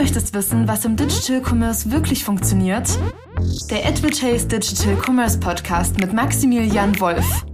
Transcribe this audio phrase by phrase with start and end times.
[0.00, 2.88] möchtest wissen, was im Digital Commerce wirklich funktioniert?
[3.70, 7.44] Der Advertise Digital Commerce Podcast mit Maximilian Wolf.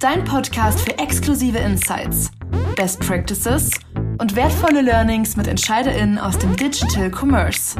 [0.00, 2.32] Dein Podcast für exklusive Insights,
[2.74, 3.70] Best Practices
[4.18, 7.76] und wertvolle Learnings mit EntscheiderInnen aus dem Digital Commerce.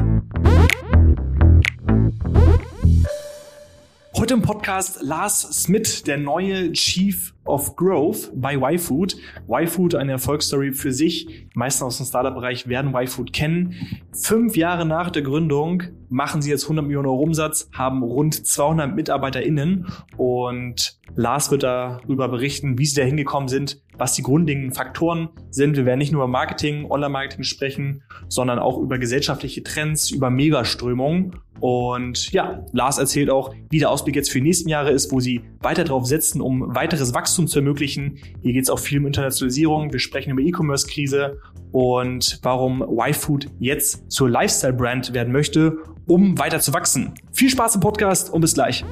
[4.23, 9.17] Heute im Podcast Lars Smith, der neue Chief of Growth bei YFood.
[9.49, 11.25] YFood, eine Erfolgsstory für sich.
[11.25, 13.75] Die meisten aus dem Startup-Bereich werden YFood kennen.
[14.13, 18.95] Fünf Jahre nach der Gründung machen sie jetzt 100 Millionen Euro Umsatz, haben rund 200
[18.95, 25.27] MitarbeiterInnen und Lars wird darüber berichten, wie sie da hingekommen sind, was die grundlegenden Faktoren
[25.49, 25.75] sind.
[25.75, 31.35] Wir werden nicht nur über Marketing, Online-Marketing sprechen, sondern auch über gesellschaftliche Trends, über Megaströmungen
[31.63, 35.21] und ja, Lars erzählt auch, wie der Ausblick jetzt für die nächsten Jahre ist, wo
[35.21, 38.19] sie weiter darauf setzen, um weiteres Wachstum zu ermöglichen.
[38.41, 39.93] Hier geht es auch viel um Internationalisierung.
[39.93, 41.39] Wir sprechen über E-Commerce-Krise
[41.71, 47.13] und warum YFood jetzt zur Lifestyle-Brand werden möchte, um weiter zu wachsen.
[47.31, 48.83] Viel Spaß im Podcast und bis gleich.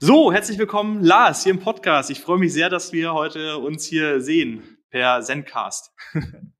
[0.00, 2.10] So, herzlich willkommen, Lars, hier im Podcast.
[2.10, 5.94] Ich freue mich sehr, dass wir heute uns hier sehen per Zencast.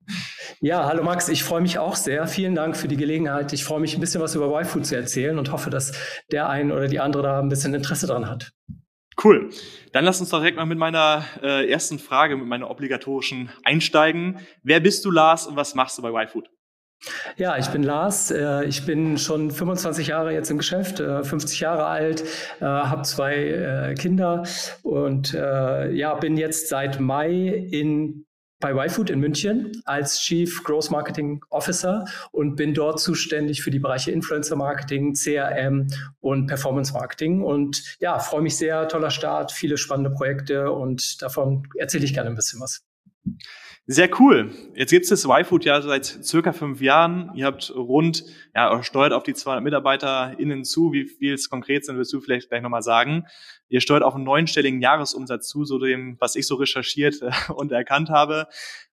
[0.61, 2.27] Ja, hallo Max, ich freue mich auch sehr.
[2.27, 3.53] Vielen Dank für die Gelegenheit.
[3.53, 5.93] Ich freue mich ein bisschen was über YFood zu erzählen und hoffe, dass
[6.31, 8.53] der ein oder die andere da ein bisschen Interesse dran hat.
[9.23, 9.51] Cool.
[9.93, 14.41] Dann lass uns doch direkt mal mit meiner äh, ersten Frage, mit meiner obligatorischen einsteigen.
[14.63, 16.51] Wer bist du, Lars, und was machst du bei YFood?
[17.37, 18.31] Ja, ich bin Lars.
[18.31, 22.25] Äh, ich bin schon 25 Jahre jetzt im Geschäft, 50 äh, Jahre alt,
[22.61, 24.45] äh, habe zwei Kinder
[24.83, 28.27] und ja, bin jetzt seit Mai in
[28.65, 33.79] bei YFood in München als Chief Growth Marketing Officer und bin dort zuständig für die
[33.79, 35.89] Bereiche Influencer Marketing, CRM
[36.21, 37.43] und Performance Marketing.
[37.43, 42.31] Und ja, freue mich sehr, toller Start, viele spannende Projekte und davon erzähle ich gerne
[42.31, 42.87] ein bisschen was.
[43.87, 44.51] Sehr cool.
[44.75, 47.33] Jetzt gibt es das YFood ja seit circa fünf Jahren.
[47.35, 48.25] Ihr habt rund,
[48.55, 50.93] ja, steuert auf die 200 MitarbeiterInnen zu.
[50.93, 53.27] Wie viel es konkret sind, wirst du vielleicht gleich nochmal sagen.
[53.69, 57.73] Ihr steuert auf einen neunstelligen Jahresumsatz zu, so dem, was ich so recherchiert äh, und
[57.73, 58.47] erkannt habe.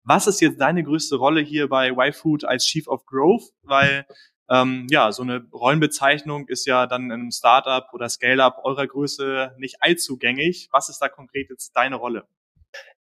[0.03, 3.51] Was ist jetzt deine größte Rolle hier bei YFood als Chief of Growth?
[3.63, 4.05] Weil
[4.49, 9.55] ähm, ja, so eine Rollenbezeichnung ist ja dann in einem Startup oder Scale-up eurer Größe
[9.57, 10.67] nicht allzu gängig.
[10.71, 12.27] Was ist da konkret jetzt deine Rolle?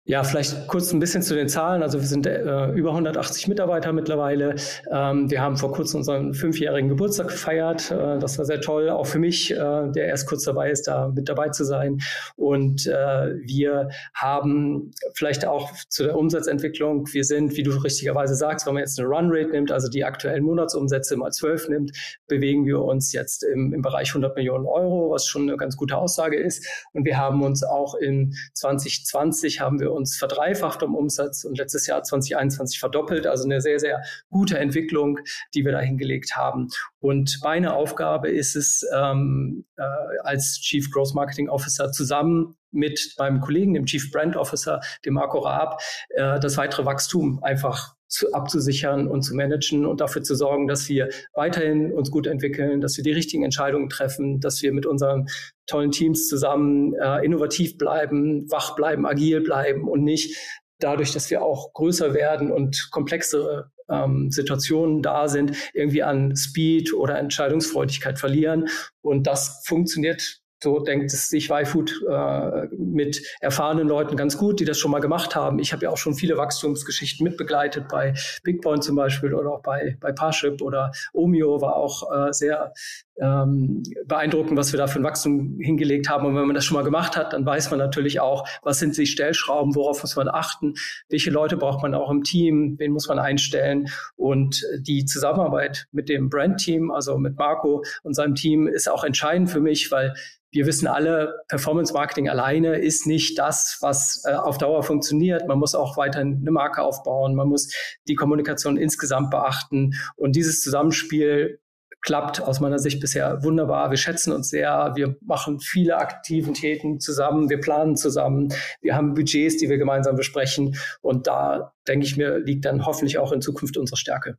[0.09, 1.83] Ja, vielleicht kurz ein bisschen zu den Zahlen.
[1.83, 4.55] Also wir sind äh, über 180 Mitarbeiter mittlerweile.
[4.91, 7.91] Ähm, wir haben vor kurzem unseren fünfjährigen Geburtstag gefeiert.
[7.91, 11.09] Äh, das war sehr toll, auch für mich, äh, der erst kurz dabei ist, da
[11.09, 11.99] mit dabei zu sein.
[12.37, 18.65] Und äh, wir haben vielleicht auch zu der Umsatzentwicklung, wir sind, wie du richtigerweise sagst,
[18.65, 21.91] wenn man jetzt eine Runrate nimmt, also die aktuellen Monatsumsätze mal zwölf nimmt,
[22.27, 25.97] bewegen wir uns jetzt im, im Bereich 100 Millionen Euro, was schon eine ganz gute
[25.97, 26.65] Aussage ist.
[26.93, 31.85] Und wir haben uns auch in 2020 haben wir uns verdreifacht im Umsatz und letztes
[31.85, 33.27] Jahr 2021 verdoppelt.
[33.27, 35.19] Also eine sehr, sehr gute Entwicklung,
[35.53, 36.69] die wir da hingelegt haben.
[36.99, 39.83] Und meine Aufgabe ist es, ähm, äh,
[40.23, 45.39] als Chief Growth Marketing Officer zusammen mit meinem Kollegen, dem Chief Brand Officer, dem Marco
[45.39, 50.67] Raab, äh, das weitere Wachstum einfach zu, abzusichern und zu managen und dafür zu sorgen,
[50.67, 54.85] dass wir weiterhin uns gut entwickeln, dass wir die richtigen Entscheidungen treffen, dass wir mit
[54.85, 55.27] unseren
[55.67, 60.35] tollen Teams zusammen äh, innovativ bleiben, wach bleiben, agil bleiben und nicht
[60.79, 66.93] dadurch, dass wir auch größer werden und komplexere ähm, Situationen da sind, irgendwie an Speed
[66.93, 68.67] oder Entscheidungsfreudigkeit verlieren.
[69.01, 74.77] Und das funktioniert so denkt sich YFood äh, mit erfahrenen Leuten ganz gut, die das
[74.77, 75.59] schon mal gemacht haben.
[75.59, 79.97] Ich habe ja auch schon viele Wachstumsgeschichten mitbegleitet bei Bigpoint zum Beispiel oder auch bei,
[79.99, 82.73] bei Parship oder Omio war auch äh, sehr
[83.21, 86.25] ähm, beeindruckend, was wir da für ein Wachstum hingelegt haben.
[86.25, 88.97] Und wenn man das schon mal gemacht hat, dann weiß man natürlich auch, was sind
[88.97, 90.73] die Stellschrauben, worauf muss man achten,
[91.09, 93.89] welche Leute braucht man auch im Team, wen muss man einstellen.
[94.15, 99.49] Und die Zusammenarbeit mit dem Brand-Team, also mit Marco und seinem Team, ist auch entscheidend
[99.49, 100.13] für mich, weil
[100.51, 105.47] wir wissen alle, Performance Marketing alleine ist nicht das, was äh, auf Dauer funktioniert.
[105.47, 107.35] Man muss auch weiterhin eine Marke aufbauen.
[107.35, 107.73] Man muss
[108.07, 109.93] die Kommunikation insgesamt beachten.
[110.15, 111.59] Und dieses Zusammenspiel
[112.01, 113.89] klappt aus meiner Sicht bisher wunderbar.
[113.91, 114.93] Wir schätzen uns sehr.
[114.95, 117.49] Wir machen viele Aktivitäten zusammen.
[117.49, 118.53] Wir planen zusammen.
[118.81, 120.77] Wir haben Budgets, die wir gemeinsam besprechen.
[121.01, 124.37] Und da, denke ich mir, liegt dann hoffentlich auch in Zukunft unsere Stärke.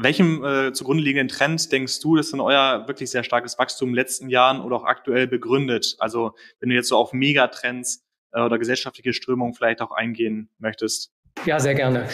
[0.00, 3.94] Welchem äh, zugrunde liegenden Trend denkst du, dass in euer wirklich sehr starkes Wachstum in
[3.94, 5.96] den letzten Jahren oder auch aktuell begründet?
[5.98, 11.10] Also wenn du jetzt so auf Megatrends äh, oder gesellschaftliche Strömungen vielleicht auch eingehen möchtest.
[11.46, 12.06] Ja, sehr gerne.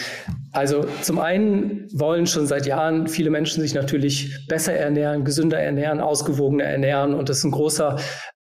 [0.51, 5.99] Also zum einen wollen schon seit Jahren viele Menschen sich natürlich besser ernähren, gesünder ernähren,
[5.99, 7.13] ausgewogener ernähren.
[7.13, 7.99] Und das ist ein großer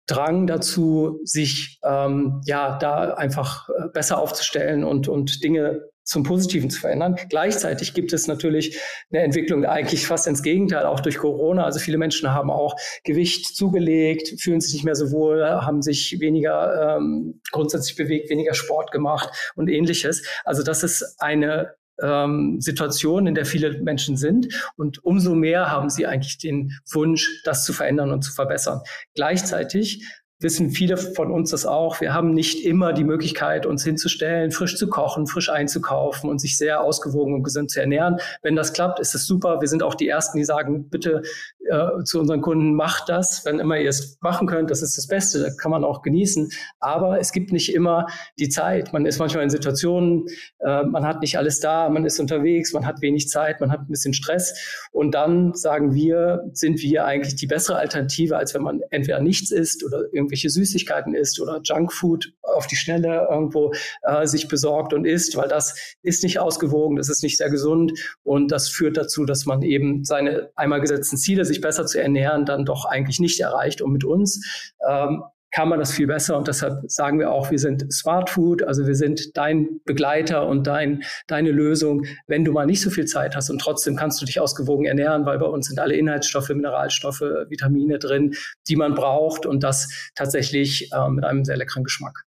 [0.06, 6.70] Drang dazu, sich ähm, ja da einfach äh, besser aufzustellen und, und Dinge zum Positiven
[6.70, 7.16] zu verändern.
[7.28, 8.78] Gleichzeitig gibt es natürlich
[9.10, 11.64] eine Entwicklung eigentlich fast ins Gegenteil, auch durch Corona.
[11.64, 16.20] Also viele Menschen haben auch Gewicht zugelegt, fühlen sich nicht mehr so wohl, haben sich
[16.20, 20.22] weniger ähm, grundsätzlich bewegt, weniger Sport gemacht und ähnliches.
[20.44, 24.48] Also das ist eine ähm, Situation, in der viele Menschen sind.
[24.76, 28.80] Und umso mehr haben sie eigentlich den Wunsch, das zu verändern und zu verbessern.
[29.14, 30.04] Gleichzeitig
[30.40, 32.00] wissen viele von uns das auch.
[32.00, 36.58] Wir haben nicht immer die Möglichkeit, uns hinzustellen, frisch zu kochen, frisch einzukaufen und sich
[36.58, 38.18] sehr ausgewogen und gesund zu ernähren.
[38.42, 39.60] Wenn das klappt, ist es super.
[39.60, 41.22] Wir sind auch die Ersten, die sagen, bitte
[41.70, 44.70] äh, zu unseren Kunden, macht das, wenn immer ihr es machen könnt.
[44.70, 46.50] Das ist das Beste, da kann man auch genießen.
[46.78, 48.06] Aber es gibt nicht immer
[48.38, 48.92] die Zeit.
[48.92, 50.26] Man ist manchmal in Situationen,
[50.58, 53.80] äh, man hat nicht alles da, man ist unterwegs, man hat wenig Zeit, man hat
[53.80, 54.88] ein bisschen Stress.
[54.92, 59.50] Und dann sagen wir, sind wir eigentlich die bessere Alternative, als wenn man entweder nichts
[59.50, 63.72] isst oder irgendwie irgendwelche Süßigkeiten isst oder Junkfood auf die Schnelle irgendwo
[64.02, 67.92] äh, sich besorgt und isst, weil das ist nicht ausgewogen, das ist nicht sehr gesund
[68.22, 72.44] und das führt dazu, dass man eben seine einmal gesetzten Ziele, sich besser zu ernähren,
[72.44, 73.80] dann doch eigentlich nicht erreicht.
[73.80, 75.22] Und mit uns ähm,
[75.54, 76.36] kann man das viel besser.
[76.36, 80.66] Und deshalb sagen wir auch, wir sind Smart Food, also wir sind dein Begleiter und
[80.66, 84.26] dein, deine Lösung, wenn du mal nicht so viel Zeit hast und trotzdem kannst du
[84.26, 88.34] dich ausgewogen ernähren, weil bei uns sind alle Inhaltsstoffe, Mineralstoffe, Vitamine drin,
[88.68, 92.24] die man braucht und das tatsächlich äh, mit einem sehr leckeren Geschmack.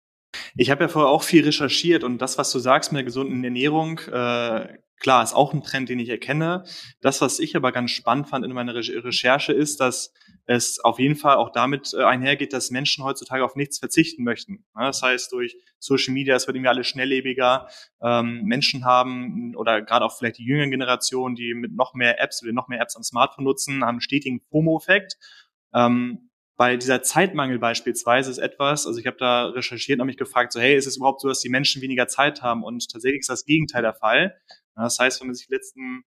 [0.55, 3.43] Ich habe ja vorher auch viel recherchiert und das, was du sagst mit der gesunden
[3.43, 4.67] Ernährung, äh,
[5.01, 6.63] klar, ist auch ein Trend, den ich erkenne.
[7.01, 10.13] Das, was ich aber ganz spannend fand in meiner Re Recherche, ist, dass
[10.45, 14.63] es auf jeden Fall auch damit äh, einhergeht, dass Menschen heutzutage auf nichts verzichten möchten.
[14.73, 17.67] Das heißt, durch Social Media, es wird irgendwie alles schnelllebiger.
[18.01, 22.41] Ähm, Menschen haben, oder gerade auch vielleicht die jüngeren Generationen, die mit noch mehr Apps
[22.41, 25.17] oder noch mehr Apps am Smartphone nutzen, haben einen stetigen FOMO-Effekt.
[25.73, 26.30] Ähm,
[26.61, 30.59] bei dieser Zeitmangel beispielsweise ist etwas, also ich habe da recherchiert und mich gefragt, so
[30.59, 32.63] hey, ist es überhaupt so, dass die Menschen weniger Zeit haben?
[32.63, 34.39] Und tatsächlich ist das Gegenteil der Fall.
[34.75, 36.03] Das heißt, wenn man sich die letzten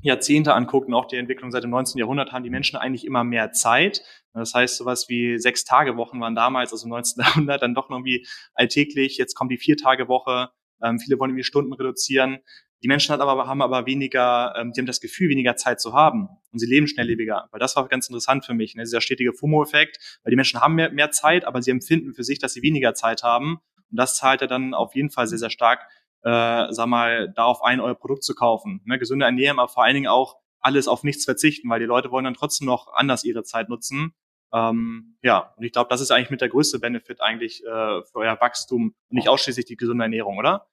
[0.00, 1.98] Jahrzehnte anguckt und auch die Entwicklung seit dem 19.
[1.98, 4.04] Jahrhundert, haben die Menschen eigentlich immer mehr Zeit.
[4.34, 7.20] Das heißt, sowas wie sechs Tage Wochen waren damals, also im 19.
[7.24, 8.24] Jahrhundert, dann doch irgendwie
[8.54, 9.18] alltäglich.
[9.18, 10.50] Jetzt kommt die vier Tage Woche.
[10.80, 12.38] Ähm, viele wollen irgendwie Stunden reduzieren.
[12.82, 15.92] Die Menschen hat aber, haben aber weniger, ähm, die haben das Gefühl, weniger Zeit zu
[15.92, 16.28] haben.
[16.52, 17.48] Und sie leben schnelllebiger.
[17.50, 18.84] Weil das war ganz interessant für mich, ne?
[18.84, 20.20] dieser stetige FOMO-Effekt.
[20.22, 22.94] Weil die Menschen haben mehr, mehr Zeit, aber sie empfinden für sich, dass sie weniger
[22.94, 23.58] Zeit haben.
[23.90, 25.88] Und das zahlt ja dann auf jeden Fall sehr, sehr stark
[26.22, 28.80] äh, sag mal, darauf ein, euer Produkt zu kaufen.
[28.84, 28.98] Ne?
[28.98, 32.24] Gesunde Ernährung, aber vor allen Dingen auch alles auf nichts verzichten, weil die Leute wollen
[32.24, 34.14] dann trotzdem noch anders ihre Zeit nutzen.
[34.52, 38.14] Ähm, ja, und ich glaube, das ist eigentlich mit der größte Benefit eigentlich äh, für
[38.16, 40.66] euer Wachstum und nicht ausschließlich die gesunde Ernährung, oder?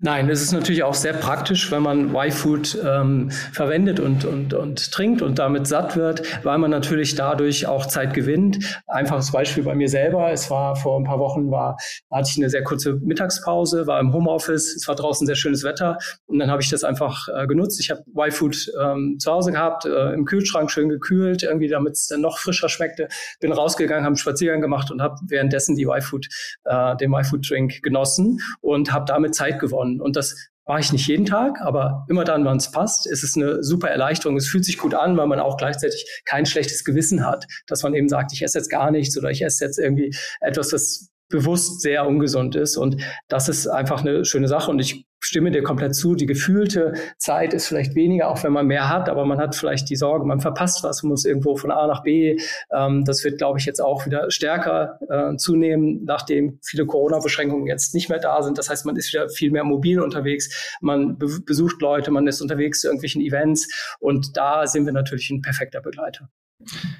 [0.00, 4.92] Nein, es ist natürlich auch sehr praktisch, wenn man Y-Food ähm, verwendet und, und, und
[4.92, 8.60] trinkt und damit satt wird, weil man natürlich dadurch auch Zeit gewinnt.
[8.86, 10.30] Einfaches Beispiel bei mir selber.
[10.30, 11.76] Es war vor ein paar Wochen, war,
[12.12, 15.98] hatte ich eine sehr kurze Mittagspause, war im Homeoffice, es war draußen sehr schönes Wetter
[16.26, 17.80] und dann habe ich das einfach äh, genutzt.
[17.80, 22.06] Ich habe Y-Food ähm, zu Hause gehabt, äh, im Kühlschrank schön gekühlt, irgendwie damit es
[22.06, 23.08] dann noch frischer schmeckte.
[23.40, 26.28] Bin rausgegangen, habe einen Spaziergang gemacht und habe währenddessen die Y-Food,
[26.66, 30.00] äh, den Y-Food-Drink genossen und habe damit Zeit gewonnen gewonnen.
[30.00, 33.36] Und das mache ich nicht jeden Tag, aber immer dann, wann es passt, ist es
[33.36, 34.36] eine super Erleichterung.
[34.36, 37.94] Es fühlt sich gut an, weil man auch gleichzeitig kein schlechtes Gewissen hat, dass man
[37.94, 41.80] eben sagt, ich esse jetzt gar nichts oder ich esse jetzt irgendwie etwas, das bewusst
[41.80, 42.76] sehr ungesund ist.
[42.76, 44.70] Und das ist einfach eine schöne Sache.
[44.70, 46.14] Und ich stimme dir komplett zu.
[46.14, 49.90] Die gefühlte Zeit ist vielleicht weniger, auch wenn man mehr hat, aber man hat vielleicht
[49.90, 52.38] die Sorge, man verpasst was, muss irgendwo von A nach B.
[52.72, 57.94] Ähm, das wird, glaube ich, jetzt auch wieder stärker äh, zunehmen, nachdem viele Corona-Beschränkungen jetzt
[57.94, 58.58] nicht mehr da sind.
[58.58, 62.40] Das heißt, man ist wieder viel mehr mobil unterwegs, man be besucht Leute, man ist
[62.40, 66.28] unterwegs zu irgendwelchen Events und da sind wir natürlich ein perfekter Begleiter.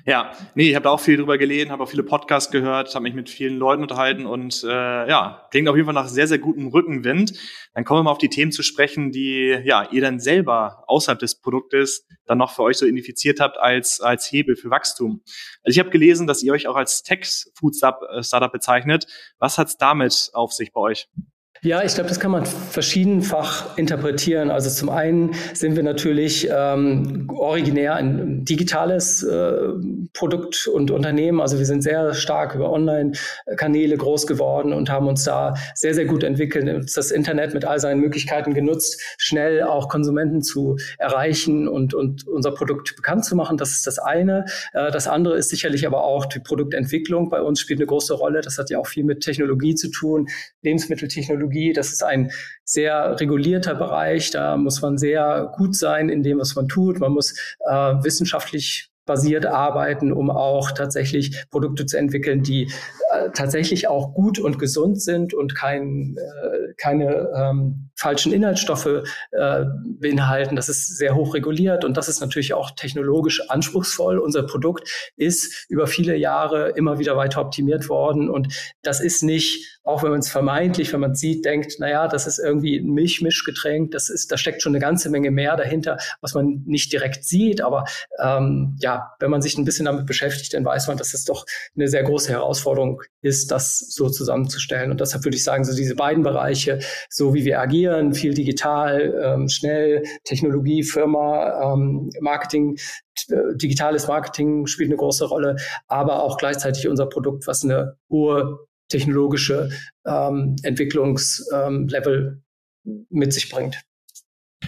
[0.06, 3.02] Ja, nee, ich habe da auch viel drüber gelesen, habe auch viele Podcasts gehört, habe
[3.02, 6.38] mich mit vielen Leuten unterhalten und äh, ja, klingt auf jeden Fall nach sehr, sehr
[6.38, 7.32] gutem Rückenwind.
[7.74, 11.18] Dann kommen wir mal auf die Themen zu sprechen, die ja ihr dann selber außerhalb
[11.18, 15.22] des Produktes dann noch für euch so identifiziert habt als als Hebel für Wachstum.
[15.64, 19.06] Also ich habe gelesen, dass ihr euch auch als Tech-Food-Startup bezeichnet.
[19.38, 21.08] Was hat's damit auf sich bei euch?
[21.62, 24.50] Ja, ich glaube, das kann man verschiedenfach interpretieren.
[24.50, 29.56] Also zum einen sind wir natürlich ähm, originär ein digitales äh,
[30.12, 31.40] Produkt und Unternehmen.
[31.40, 36.04] Also wir sind sehr stark über Online-Kanäle groß geworden und haben uns da sehr, sehr
[36.04, 41.92] gut entwickelt, das Internet mit all seinen Möglichkeiten genutzt, schnell auch Konsumenten zu erreichen und,
[41.92, 43.56] und unser Produkt bekannt zu machen.
[43.56, 44.44] Das ist das eine.
[44.74, 47.30] Äh, das andere ist sicherlich aber auch die Produktentwicklung.
[47.30, 48.42] Bei uns spielt eine große Rolle.
[48.42, 50.28] Das hat ja auch viel mit Technologie zu tun,
[50.62, 51.72] Lebensmitteltechnologie Technologie.
[51.72, 52.30] Das ist ein
[52.64, 54.30] sehr regulierter Bereich.
[54.30, 57.00] Da muss man sehr gut sein in dem, was man tut.
[57.00, 57.34] Man muss
[57.66, 62.70] äh, wissenschaftlich basiert arbeiten, um auch tatsächlich Produkte zu entwickeln, die
[63.10, 69.02] äh, tatsächlich auch gut und gesund sind und kein, äh, keine ähm, falschen Inhaltsstoffe
[69.32, 69.64] äh,
[69.98, 70.56] beinhalten.
[70.56, 74.18] Das ist sehr hoch reguliert und das ist natürlich auch technologisch anspruchsvoll.
[74.18, 79.77] Unser Produkt ist über viele Jahre immer wieder weiter optimiert worden und das ist nicht,
[79.88, 82.92] auch wenn man es vermeintlich, wenn man es sieht, denkt, naja, das ist irgendwie ein
[82.92, 87.24] Milchmischgetränk, das ist, da steckt schon eine ganze Menge mehr dahinter, was man nicht direkt
[87.24, 87.86] sieht, aber
[88.22, 91.46] ähm, ja, wenn man sich ein bisschen damit beschäftigt, dann weiß man, dass es doch
[91.74, 94.90] eine sehr große Herausforderung ist, das so zusammenzustellen.
[94.90, 99.18] Und deshalb würde ich sagen, so diese beiden Bereiche, so wie wir agieren, viel digital,
[99.24, 102.76] ähm, schnell, Technologie, Firma, ähm, Marketing,
[103.30, 108.67] äh, digitales Marketing spielt eine große Rolle, aber auch gleichzeitig unser Produkt, was eine hohe
[108.88, 109.70] technologische
[110.06, 112.42] ähm, Entwicklungslevel
[112.86, 113.80] ähm, mit sich bringt.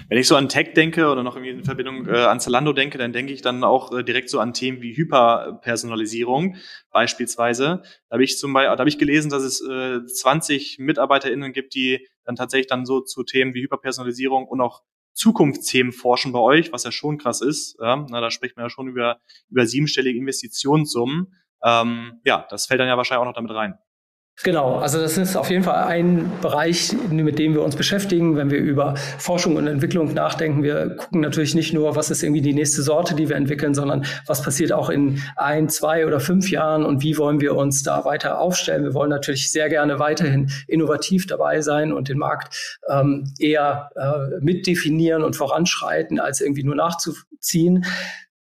[0.09, 2.99] Wenn ich so an Tech denke oder noch irgendwie in Verbindung äh, an Zalando denke,
[2.99, 6.57] dann denke ich dann auch äh, direkt so an Themen wie Hyperpersonalisierung
[6.91, 7.83] beispielsweise.
[8.09, 11.75] Da habe ich zum Beispiel, da habe ich gelesen, dass es äh, 20 MitarbeiterInnen gibt,
[11.75, 16.73] die dann tatsächlich dann so zu Themen wie Hyperpersonalisierung und auch Zukunftsthemen forschen bei euch,
[16.73, 17.77] was ja schon krass ist.
[17.81, 18.05] Ja?
[18.09, 21.37] Na, da spricht man ja schon über, über siebenstellige Investitionssummen.
[21.63, 23.79] Ähm, ja, das fällt dann ja wahrscheinlich auch noch damit rein.
[24.43, 28.51] Genau, also das ist auf jeden Fall ein Bereich, mit dem wir uns beschäftigen, wenn
[28.51, 30.63] wir über Forschung und Entwicklung nachdenken.
[30.63, 34.07] Wir gucken natürlich nicht nur, was ist irgendwie die nächste Sorte, die wir entwickeln, sondern
[34.27, 38.07] was passiert auch in ein, zwei oder fünf Jahren und wie wollen wir uns da
[38.07, 38.83] weiter aufstellen.
[38.83, 44.43] Wir wollen natürlich sehr gerne weiterhin innovativ dabei sein und den Markt ähm, eher äh,
[44.43, 47.85] mitdefinieren und voranschreiten, als irgendwie nur nachzuziehen.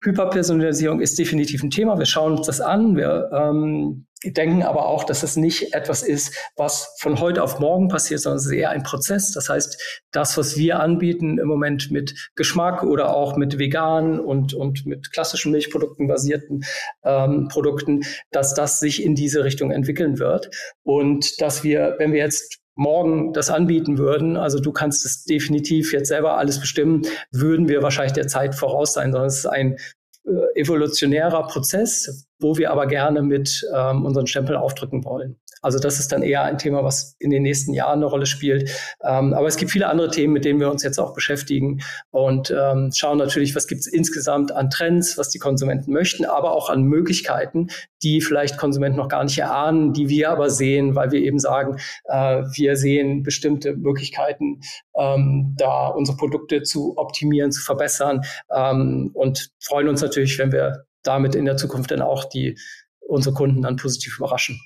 [0.04, 1.98] Hyperpersonalisierung ist definitiv ein Thema.
[1.98, 2.96] Wir schauen uns das an.
[2.96, 7.88] Wir ähm, denken aber auch, dass es nicht etwas ist, was von heute auf morgen
[7.88, 9.32] passiert, sondern es ist eher ein Prozess.
[9.32, 14.54] Das heißt, das, was wir anbieten im Moment mit Geschmack oder auch mit veganen und,
[14.54, 16.64] und mit klassischen Milchprodukten basierten
[17.04, 20.50] ähm, Produkten, dass das sich in diese Richtung entwickeln wird.
[20.82, 25.92] Und dass wir, wenn wir jetzt morgen das anbieten würden, also du kannst es definitiv
[25.92, 29.76] jetzt selber alles bestimmen, würden wir wahrscheinlich der Zeit voraus sein, sondern es ist ein
[30.24, 35.38] äh, evolutionärer Prozess, wo wir aber gerne mit ähm, unseren Stempel aufdrücken wollen.
[35.64, 38.70] Also das ist dann eher ein Thema, was in den nächsten Jahren eine Rolle spielt.
[39.02, 42.50] Ähm, aber es gibt viele andere Themen, mit denen wir uns jetzt auch beschäftigen und
[42.50, 46.68] ähm, schauen natürlich, was gibt es insgesamt an Trends, was die Konsumenten möchten, aber auch
[46.68, 47.68] an Möglichkeiten,
[48.02, 51.78] die vielleicht Konsumenten noch gar nicht erahnen, die wir aber sehen, weil wir eben sagen,
[52.04, 54.60] äh, wir sehen bestimmte Möglichkeiten,
[54.98, 58.20] ähm, da unsere Produkte zu optimieren, zu verbessern
[58.54, 62.58] ähm, und freuen uns natürlich, wenn wir damit in der Zukunft dann auch die
[63.06, 64.60] unsere Kunden dann positiv überraschen.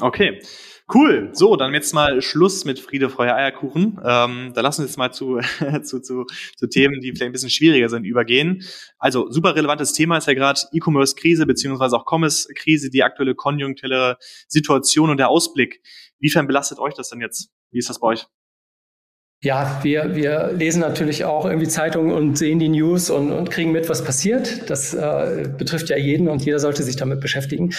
[0.00, 0.42] Okay,
[0.92, 1.30] cool.
[1.34, 4.00] So, dann jetzt mal Schluss mit Friede, Freude, Eierkuchen.
[4.04, 5.38] Ähm, da lassen wir jetzt mal zu,
[5.84, 8.64] zu, zu, zu Themen, die vielleicht ein bisschen schwieriger sind, übergehen.
[8.98, 14.16] Also, super relevantes Thema ist ja gerade E-Commerce-Krise beziehungsweise auch Commerce-Krise, die aktuelle konjunkturelle
[14.48, 15.80] Situation und der Ausblick.
[16.18, 17.50] Wiefern belastet euch das denn jetzt?
[17.70, 18.26] Wie ist das bei euch?
[19.44, 23.72] Ja, wir, wir lesen natürlich auch irgendwie Zeitungen und sehen die News und, und kriegen
[23.72, 24.70] mit, was passiert.
[24.70, 27.74] Das äh, betrifft ja jeden und jeder sollte sich damit beschäftigen.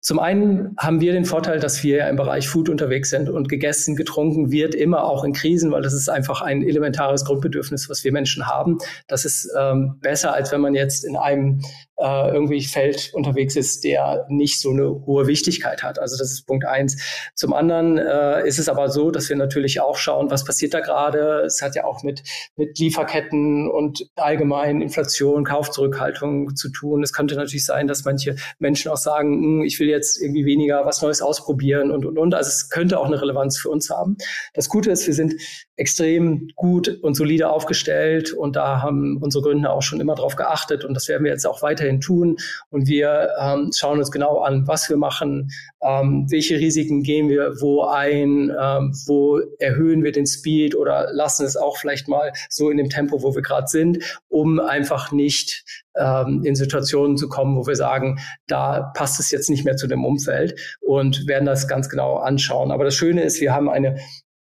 [0.00, 3.94] Zum einen haben wir den Vorteil, dass wir im Bereich Food unterwegs sind und gegessen,
[3.94, 8.10] getrunken wird immer auch in Krisen, weil das ist einfach ein elementares Grundbedürfnis, was wir
[8.10, 8.78] Menschen haben.
[9.06, 11.62] Das ist ähm, besser, als wenn man jetzt in einem
[12.02, 15.98] äh, irgendwie Feld unterwegs ist, der nicht so eine hohe Wichtigkeit hat.
[15.98, 17.00] Also das ist Punkt eins.
[17.34, 20.80] Zum anderen äh, ist es aber so, dass wir natürlich auch schauen, was passiert da
[20.80, 21.42] gerade.
[21.46, 22.22] Es hat ja auch mit,
[22.56, 27.02] mit Lieferketten und allgemein Inflation, Kaufzurückhaltung zu tun.
[27.02, 30.84] Es könnte natürlich sein, dass manche Menschen auch sagen, hm, ich will jetzt irgendwie weniger
[30.84, 32.34] was Neues ausprobieren und, und, und.
[32.34, 34.16] Also es könnte auch eine Relevanz für uns haben.
[34.54, 35.34] Das Gute ist, wir sind
[35.76, 40.84] extrem gut und solide aufgestellt und da haben unsere Gründer auch schon immer drauf geachtet
[40.84, 42.36] und das werden wir jetzt auch weiterhin tun
[42.70, 45.50] und wir ähm, schauen uns genau an, was wir machen,
[45.82, 51.46] ähm, welche Risiken gehen wir wo ein, ähm, wo erhöhen wir den Speed oder lassen
[51.46, 55.64] es auch vielleicht mal so in dem Tempo, wo wir gerade sind, um einfach nicht
[55.96, 59.86] ähm, in Situationen zu kommen, wo wir sagen, da passt es jetzt nicht mehr zu
[59.86, 62.70] dem Umfeld und werden das ganz genau anschauen.
[62.70, 63.96] Aber das Schöne ist, wir haben eine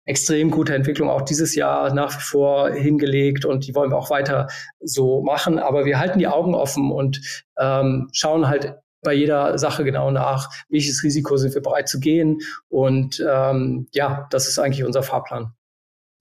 [0.05, 4.09] extrem gute Entwicklung auch dieses Jahr nach wie vor hingelegt und die wollen wir auch
[4.09, 4.47] weiter
[4.79, 5.59] so machen.
[5.59, 7.21] Aber wir halten die Augen offen und
[7.57, 12.39] ähm, schauen halt bei jeder Sache genau nach, welches Risiko sind wir bereit zu gehen.
[12.67, 15.53] Und ähm, ja, das ist eigentlich unser Fahrplan.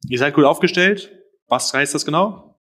[0.08, 1.10] Ihr seid gut aufgestellt.
[1.48, 2.53] Was heißt das genau?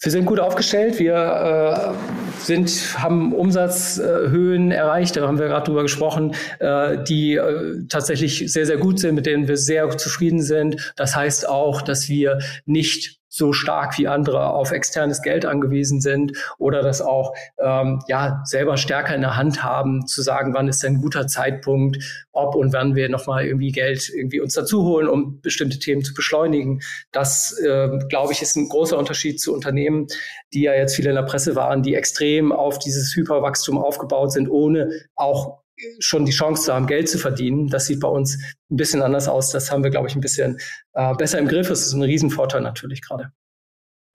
[0.00, 0.98] Wir sind gut aufgestellt.
[0.98, 7.84] Wir äh, sind, haben Umsatzhöhen erreicht, da haben wir gerade drüber gesprochen, äh, die äh,
[7.88, 10.92] tatsächlich sehr, sehr gut sind, mit denen wir sehr zufrieden sind.
[10.96, 16.32] Das heißt auch, dass wir nicht so stark wie andere auf externes Geld angewiesen sind
[16.58, 20.82] oder das auch ähm, ja selber stärker in der Hand haben, zu sagen, wann ist
[20.82, 21.98] denn ein guter Zeitpunkt,
[22.32, 26.14] ob und wann wir nochmal irgendwie Geld irgendwie uns dazu holen, um bestimmte Themen zu
[26.14, 26.80] beschleunigen.
[27.12, 30.08] Das, äh, glaube ich, ist ein großer Unterschied zu Unternehmen,
[30.52, 34.50] die ja jetzt viele in der Presse waren, die extrem auf dieses Hyperwachstum aufgebaut sind,
[34.50, 35.60] ohne auch
[36.00, 37.68] schon die Chance zu haben, Geld zu verdienen.
[37.68, 38.38] Das sieht bei uns
[38.70, 39.50] ein bisschen anders aus.
[39.50, 40.58] Das haben wir, glaube ich, ein bisschen
[40.94, 41.68] äh, besser im Griff.
[41.68, 43.32] Das ist ein Riesenvorteil natürlich gerade.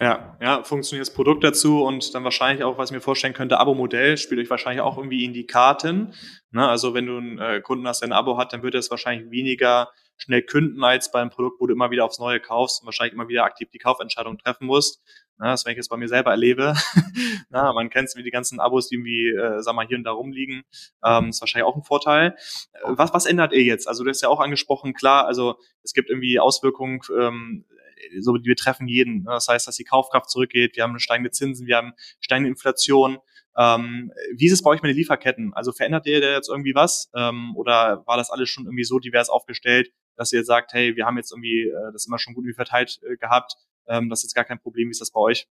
[0.02, 3.60] Ja, ja, funktioniert das Produkt dazu und dann wahrscheinlich auch, was ich mir vorstellen könnte,
[3.60, 6.14] Abo-Modell spielt euch wahrscheinlich auch irgendwie in die Karten.
[6.52, 6.68] Ne?
[6.68, 8.92] Also wenn du einen äh, Kunden hast, der ein Abo hat, dann wird er es
[8.92, 12.86] wahrscheinlich weniger schnell künden als beim Produkt, wo du immer wieder aufs Neue kaufst und
[12.86, 15.02] wahrscheinlich immer wieder aktiv die Kaufentscheidung treffen musst.
[15.38, 16.76] Na, das, wenn ich jetzt bei mir selber erlebe,
[17.50, 20.04] na, man kennt es wie die ganzen Abos, die irgendwie, äh, sag mal, hier und
[20.04, 20.64] da rumliegen,
[21.04, 22.36] ähm, ist wahrscheinlich auch ein Vorteil.
[22.74, 23.88] Äh, was, was ändert ihr jetzt?
[23.88, 27.66] Also du hast ja auch angesprochen, klar, also es gibt irgendwie Auswirkungen, ähm,
[28.20, 29.24] so wir treffen jeden.
[29.24, 33.18] Das heißt, dass die Kaufkraft zurückgeht, wir haben steigende Zinsen, wir haben steigende Inflation.
[33.58, 35.54] Ähm, wie ist es bei euch mit den Lieferketten?
[35.54, 37.10] Also verändert ihr da jetzt irgendwie was?
[37.16, 41.06] Ähm, oder war das alles schon irgendwie so divers aufgestellt, dass ihr sagt, hey, wir
[41.06, 43.56] haben jetzt irgendwie äh, das immer schon gut verteilt äh, gehabt,
[43.88, 44.88] ähm, das ist jetzt gar kein Problem.
[44.88, 45.48] Wie ist das bei euch?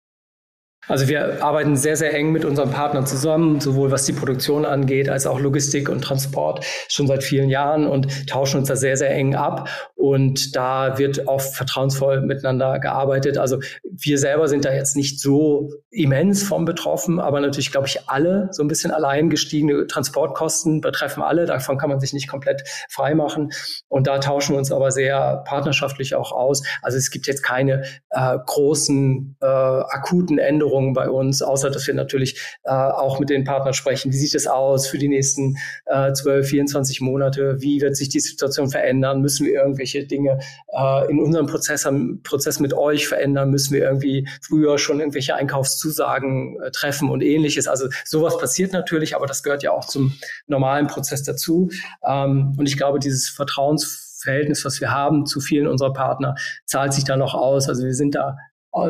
[0.87, 5.09] Also wir arbeiten sehr, sehr eng mit unseren Partnern zusammen, sowohl was die Produktion angeht,
[5.09, 9.11] als auch Logistik und Transport schon seit vielen Jahren und tauschen uns da sehr, sehr
[9.11, 9.69] eng ab.
[10.01, 13.37] Und da wird auch vertrauensvoll miteinander gearbeitet.
[13.37, 18.09] Also wir selber sind da jetzt nicht so immens vom betroffen, aber natürlich, glaube ich,
[18.09, 21.45] alle so ein bisschen allein gestiegene Transportkosten betreffen alle.
[21.45, 23.51] Davon kann man sich nicht komplett frei machen.
[23.87, 26.63] Und da tauschen wir uns aber sehr partnerschaftlich auch aus.
[26.81, 31.87] Also es gibt jetzt keine äh, großen äh, akuten Änderungen Änderungen bei uns, außer dass
[31.87, 34.11] wir natürlich äh, auch mit den Partnern sprechen.
[34.11, 37.57] Wie sieht es aus für die nächsten äh, 12, 24 Monate?
[37.59, 39.21] Wie wird sich die Situation verändern?
[39.21, 40.39] Müssen wir irgendwelche Dinge
[40.73, 41.87] äh, in unserem Prozess,
[42.23, 43.51] Prozess mit euch verändern?
[43.51, 47.67] Müssen wir irgendwie früher schon irgendwelche Einkaufszusagen äh, treffen und ähnliches?
[47.67, 50.13] Also sowas passiert natürlich, aber das gehört ja auch zum
[50.47, 51.69] normalen Prozess dazu.
[52.05, 56.93] Ähm, und ich glaube, dieses Vertrauens Verhältnis, was wir haben zu vielen unserer Partner, zahlt
[56.93, 57.67] sich da noch aus.
[57.67, 58.37] Also wir sind da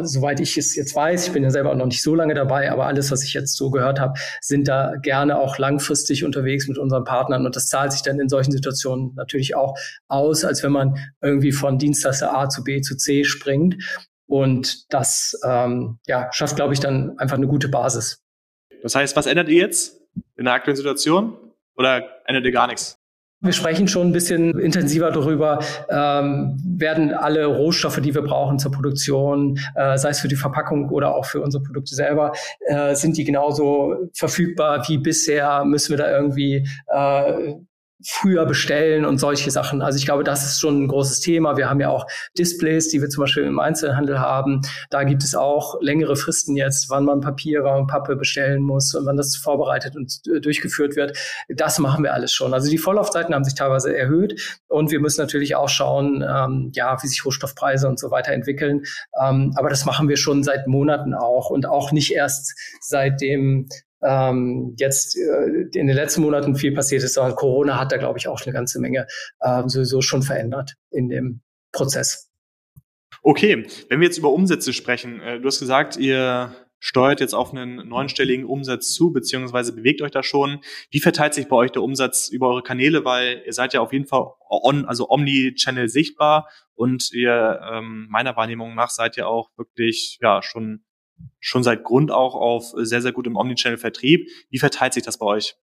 [0.03, 2.85] soweit ich es jetzt weiß, ich bin ja selber noch nicht so lange dabei, aber
[2.85, 7.03] alles, was ich jetzt so gehört habe, sind da gerne auch langfristig unterwegs mit unseren
[7.03, 9.75] Partnern und das zahlt sich dann in solchen Situationen natürlich auch
[10.07, 13.75] aus, als wenn man irgendwie von Dienstleister A zu B zu C springt
[14.27, 18.23] und das ähm, ja, schafft, glaube ich, dann einfach eine gute Basis.
[18.83, 19.99] Das heißt, was ändert ihr jetzt
[20.37, 21.37] in der aktuellen Situation
[21.75, 23.00] oder ändert ihr gar nichts?
[23.43, 28.71] Wir sprechen schon ein bisschen intensiver darüber, ähm, werden alle Rohstoffe, die wir brauchen zur
[28.71, 32.33] Produktion, äh, sei es für die Verpackung oder auch für unsere Produkte selber,
[32.67, 35.65] äh, sind die genauso verfügbar wie bisher?
[35.65, 37.55] Müssen wir da irgendwie äh,
[38.05, 39.81] früher bestellen und solche Sachen.
[39.81, 41.57] Also ich glaube, das ist schon ein großes Thema.
[41.57, 42.05] Wir haben ja auch
[42.37, 44.61] Displays, die wir zum Beispiel im Einzelhandel haben.
[44.89, 49.05] Da gibt es auch längere Fristen jetzt, wann man Papier, wann Pappe bestellen muss und
[49.05, 51.17] wann das vorbereitet und durchgeführt wird.
[51.49, 52.53] Das machen wir alles schon.
[52.53, 56.97] Also die Vorlaufzeiten haben sich teilweise erhöht und wir müssen natürlich auch schauen, ähm, ja,
[57.01, 58.83] wie sich Rohstoffpreise und so weiter entwickeln.
[59.21, 63.67] Ähm, aber das machen wir schon seit Monaten auch und auch nicht erst seit dem
[64.03, 68.19] ähm, jetzt äh, in den letzten Monaten viel passiert ist, sondern Corona hat da, glaube
[68.19, 69.07] ich, auch eine ganze Menge
[69.39, 72.29] äh, sowieso schon verändert in dem Prozess.
[73.23, 77.53] Okay, wenn wir jetzt über Umsätze sprechen, äh, du hast gesagt, ihr steuert jetzt auf
[77.53, 80.61] einen neunstelligen Umsatz zu, beziehungsweise bewegt euch da schon.
[80.89, 83.05] Wie verteilt sich bei euch der Umsatz über eure Kanäle?
[83.05, 88.35] Weil ihr seid ja auf jeden Fall on, also Omni-Channel sichtbar und ihr ähm, meiner
[88.35, 90.83] Wahrnehmung nach seid ihr auch wirklich ja schon
[91.39, 94.29] schon seit Grund auch auf sehr, sehr gutem Omnichannel-Vertrieb.
[94.49, 95.55] Wie verteilt sich das bei euch?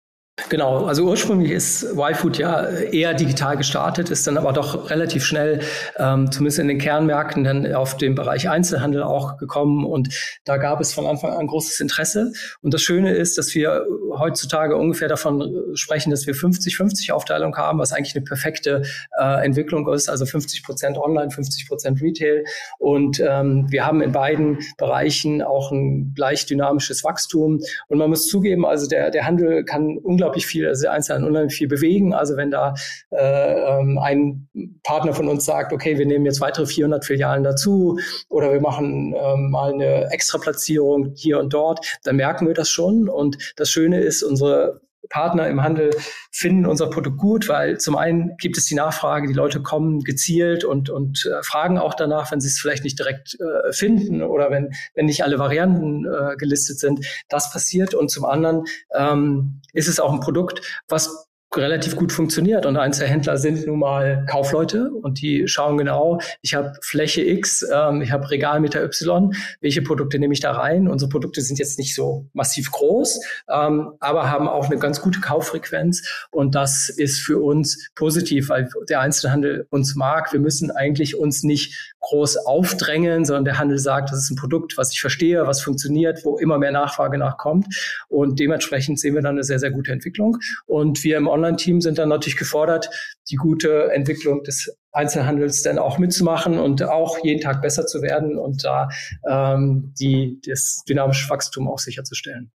[0.48, 5.60] Genau, also ursprünglich ist YFood ja eher digital gestartet, ist dann aber doch relativ schnell,
[5.98, 10.08] ähm, zumindest in den Kernmärkten, dann auf den Bereich Einzelhandel auch gekommen und
[10.44, 12.32] da gab es von Anfang an großes Interesse.
[12.62, 13.84] Und das Schöne ist, dass wir
[14.16, 18.82] heutzutage ungefähr davon sprechen, dass wir 50-50 Aufteilung haben, was eigentlich eine perfekte
[19.18, 22.44] äh, Entwicklung ist, also 50 Prozent Online, 50 Prozent Retail.
[22.78, 27.60] Und ähm, wir haben in beiden Bereichen auch ein gleich dynamisches Wachstum.
[27.88, 31.30] Und man muss zugeben, also der, der Handel kann unglaublich unglaublich viel, also der Einzelhandel
[31.30, 32.12] unheimlich viel bewegen.
[32.12, 32.74] Also wenn da
[33.10, 34.48] äh, ähm, ein
[34.82, 39.14] Partner von uns sagt, okay, wir nehmen jetzt weitere 400 Filialen dazu oder wir machen
[39.16, 43.08] ähm, mal eine Extraplatzierung hier und dort, dann merken wir das schon.
[43.08, 45.90] Und das Schöne ist, unsere Partner im Handel
[46.30, 50.64] finden unser Produkt gut, weil zum einen gibt es die Nachfrage, die Leute kommen gezielt
[50.64, 54.50] und, und äh, fragen auch danach, wenn sie es vielleicht nicht direkt äh, finden oder
[54.50, 57.06] wenn, wenn nicht alle Varianten äh, gelistet sind.
[57.28, 62.66] Das passiert und zum anderen ähm, ist es auch ein Produkt, was relativ gut funktioniert.
[62.66, 68.02] Und Einzelhändler sind nun mal Kaufleute und die schauen genau, ich habe Fläche X, ähm,
[68.02, 70.88] ich habe Regalmeter Y, welche Produkte nehme ich da rein?
[70.88, 75.20] Unsere Produkte sind jetzt nicht so massiv groß, ähm, aber haben auch eine ganz gute
[75.20, 80.32] Kauffrequenz und das ist für uns positiv, weil der Einzelhandel uns mag.
[80.32, 84.76] Wir müssen eigentlich uns nicht groß aufdrängen, sondern der Handel sagt, das ist ein Produkt,
[84.76, 87.66] was ich verstehe, was funktioniert, wo immer mehr Nachfrage nachkommt
[88.08, 91.98] und dementsprechend sehen wir dann eine sehr, sehr gute Entwicklung und wir im Online-Team sind
[91.98, 92.90] dann natürlich gefordert,
[93.30, 98.38] die gute Entwicklung des Einzelhandels dann auch mitzumachen und auch jeden Tag besser zu werden
[98.38, 98.88] und da
[99.28, 102.50] ähm, die, das dynamische Wachstum auch sicherzustellen.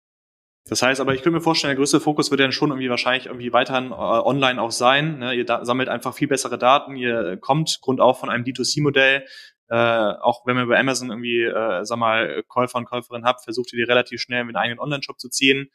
[0.69, 3.25] Das heißt, aber ich könnte mir vorstellen, der größte Fokus wird dann schon irgendwie wahrscheinlich
[3.25, 5.19] irgendwie weiterhin äh, online auch sein.
[5.19, 5.33] Ne?
[5.33, 9.25] Ihr sammelt einfach viel bessere Daten, ihr kommt grundauf von einem D2C-Modell.
[9.69, 13.73] Äh, auch wenn man bei Amazon irgendwie, äh, sag mal, Käufer und Käuferinnen habt, versucht
[13.73, 15.69] ihr die relativ schnell in den eigenen Online-Shop zu ziehen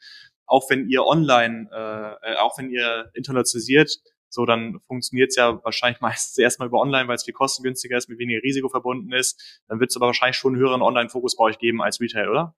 [0.49, 3.91] auch wenn ihr online, äh, äh, auch wenn ihr internationalisiert,
[4.29, 8.09] so dann funktioniert es ja wahrscheinlich meistens erstmal über online, weil es viel kostengünstiger ist,
[8.09, 9.61] mit weniger Risiko verbunden ist.
[9.67, 12.55] Dann wird es aber wahrscheinlich schon einen höheren Online-Fokus bei euch geben als Retail, oder?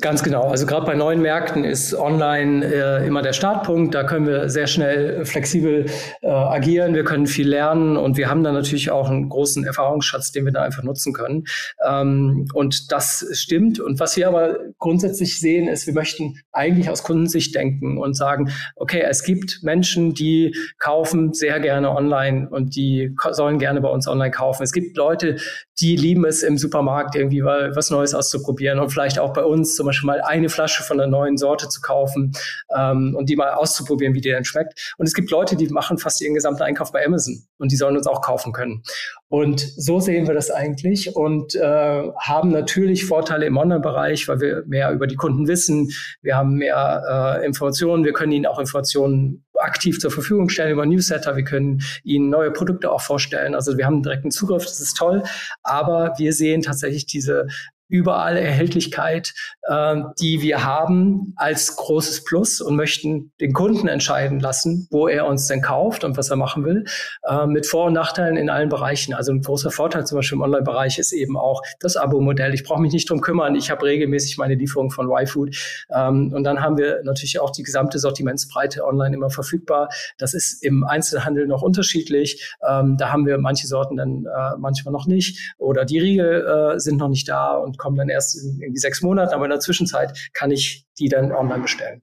[0.00, 0.48] Ganz genau.
[0.48, 3.94] Also gerade bei neuen Märkten ist online äh, immer der Startpunkt.
[3.94, 5.86] Da können wir sehr schnell flexibel
[6.22, 6.94] äh, agieren.
[6.94, 10.52] Wir können viel lernen und wir haben dann natürlich auch einen großen Erfahrungsschatz, den wir
[10.52, 11.44] da einfach nutzen können.
[11.86, 13.80] Ähm, und das stimmt.
[13.80, 18.50] Und was wir aber grundsätzlich sehen, ist, wir möchten eigentlich aus Kundensicht denken und sagen,
[18.76, 24.06] okay, es gibt Menschen, die kaufen sehr gerne online und die sollen gerne bei uns
[24.06, 24.62] online kaufen.
[24.62, 25.36] Es gibt Leute,
[25.80, 29.86] die lieben es im Supermarkt irgendwie was Neues auszuprobieren und vielleicht auch bei uns zum
[29.86, 32.32] Beispiel mal eine Flasche von einer neuen Sorte zu kaufen
[32.76, 34.94] ähm, und die mal auszuprobieren, wie die dann schmeckt.
[34.98, 37.96] Und es gibt Leute, die machen fast ihren gesamten Einkauf bei Amazon und die sollen
[37.96, 38.82] uns auch kaufen können.
[39.28, 44.62] Und so sehen wir das eigentlich und äh, haben natürlich Vorteile im Online-Bereich, weil wir
[44.66, 45.90] mehr über die Kunden wissen.
[46.20, 48.04] Wir haben mehr äh, Informationen.
[48.04, 51.36] Wir können ihnen auch Informationen aktiv zur Verfügung stellen über Newsletter.
[51.36, 53.54] Wir können ihnen neue Produkte auch vorstellen.
[53.54, 54.64] Also wir haben direkten Zugriff.
[54.64, 55.22] Das ist toll.
[55.62, 57.46] Aber wir sehen tatsächlich diese
[57.92, 59.34] überall Erhältlichkeit,
[59.68, 65.26] äh, die wir haben, als großes Plus und möchten den Kunden entscheiden lassen, wo er
[65.26, 66.84] uns denn kauft und was er machen will,
[67.28, 69.14] äh, mit Vor- und Nachteilen in allen Bereichen.
[69.14, 72.54] Also ein großer Vorteil zum Beispiel im Online-Bereich ist eben auch das Abo-Modell.
[72.54, 73.54] Ich brauche mich nicht drum kümmern.
[73.54, 75.56] Ich habe regelmäßig meine Lieferung von YFood.
[75.94, 79.88] Ähm, und dann haben wir natürlich auch die gesamte Sortimentsbreite online immer verfügbar.
[80.18, 82.54] Das ist im Einzelhandel noch unterschiedlich.
[82.68, 86.78] Ähm, da haben wir manche Sorten dann äh, manchmal noch nicht oder die Riegel äh,
[86.78, 89.60] sind noch nicht da und kommen dann erst in irgendwie sechs Monaten, aber in der
[89.60, 92.02] Zwischenzeit kann ich die dann online bestellen.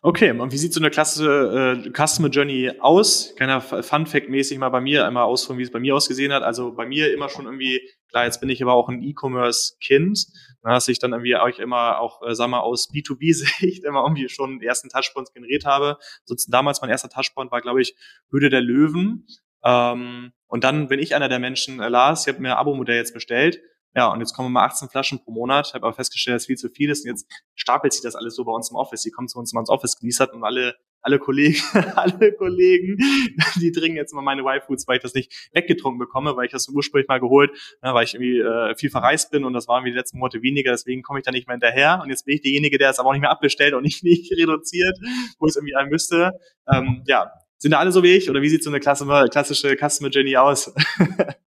[0.00, 3.34] Okay, und wie sieht so eine klasse äh, Customer Journey aus?
[3.36, 6.32] Kann ja Fun Fact mäßig mal bei mir einmal ausführen, wie es bei mir ausgesehen
[6.32, 6.44] hat.
[6.44, 10.26] Also bei mir immer schon irgendwie, klar, jetzt bin ich aber auch ein E-Commerce Kind,
[10.62, 14.60] dass ich dann irgendwie euch immer auch, äh, sag mal, aus B2B-Sicht immer irgendwie schon
[14.60, 15.98] die ersten Touchpoints generiert habe.
[16.24, 17.96] So, damals mein erster Touchpoint war, glaube ich,
[18.30, 19.26] Höhle der Löwen.
[19.64, 22.96] Ähm, und dann bin ich einer der Menschen, äh, Lars, ich habe mir ein Abo-Modell
[22.96, 23.60] jetzt bestellt
[23.98, 25.66] ja, und jetzt kommen wir mal 18 Flaschen pro Monat.
[25.66, 27.04] Ich habe aber festgestellt, dass viel zu viel ist.
[27.04, 29.02] Und jetzt stapelt sich das alles so bei uns im Office.
[29.02, 31.58] Die kommen zu uns mal ins Office geliefert und alle, alle Kollegen,
[31.96, 32.96] alle Kollegen,
[33.60, 36.68] die trinken jetzt mal meine Y-Foods, weil ich das nicht weggetrunken bekomme, weil ich das
[36.68, 37.50] ursprünglich mal geholt,
[37.82, 40.42] ne, weil ich irgendwie äh, viel verreist bin und das waren wie die letzten Monate
[40.42, 41.98] weniger, deswegen komme ich da nicht mehr hinterher.
[42.00, 44.30] Und jetzt bin ich derjenige, der es aber auch nicht mehr abbestellt und nicht, nicht
[44.30, 44.96] reduziert,
[45.40, 46.38] wo es irgendwie ein müsste.
[46.72, 50.10] Ähm, ja, sind da alle so wie ich oder wie sieht so eine klassische Customer
[50.10, 50.72] Journey aus?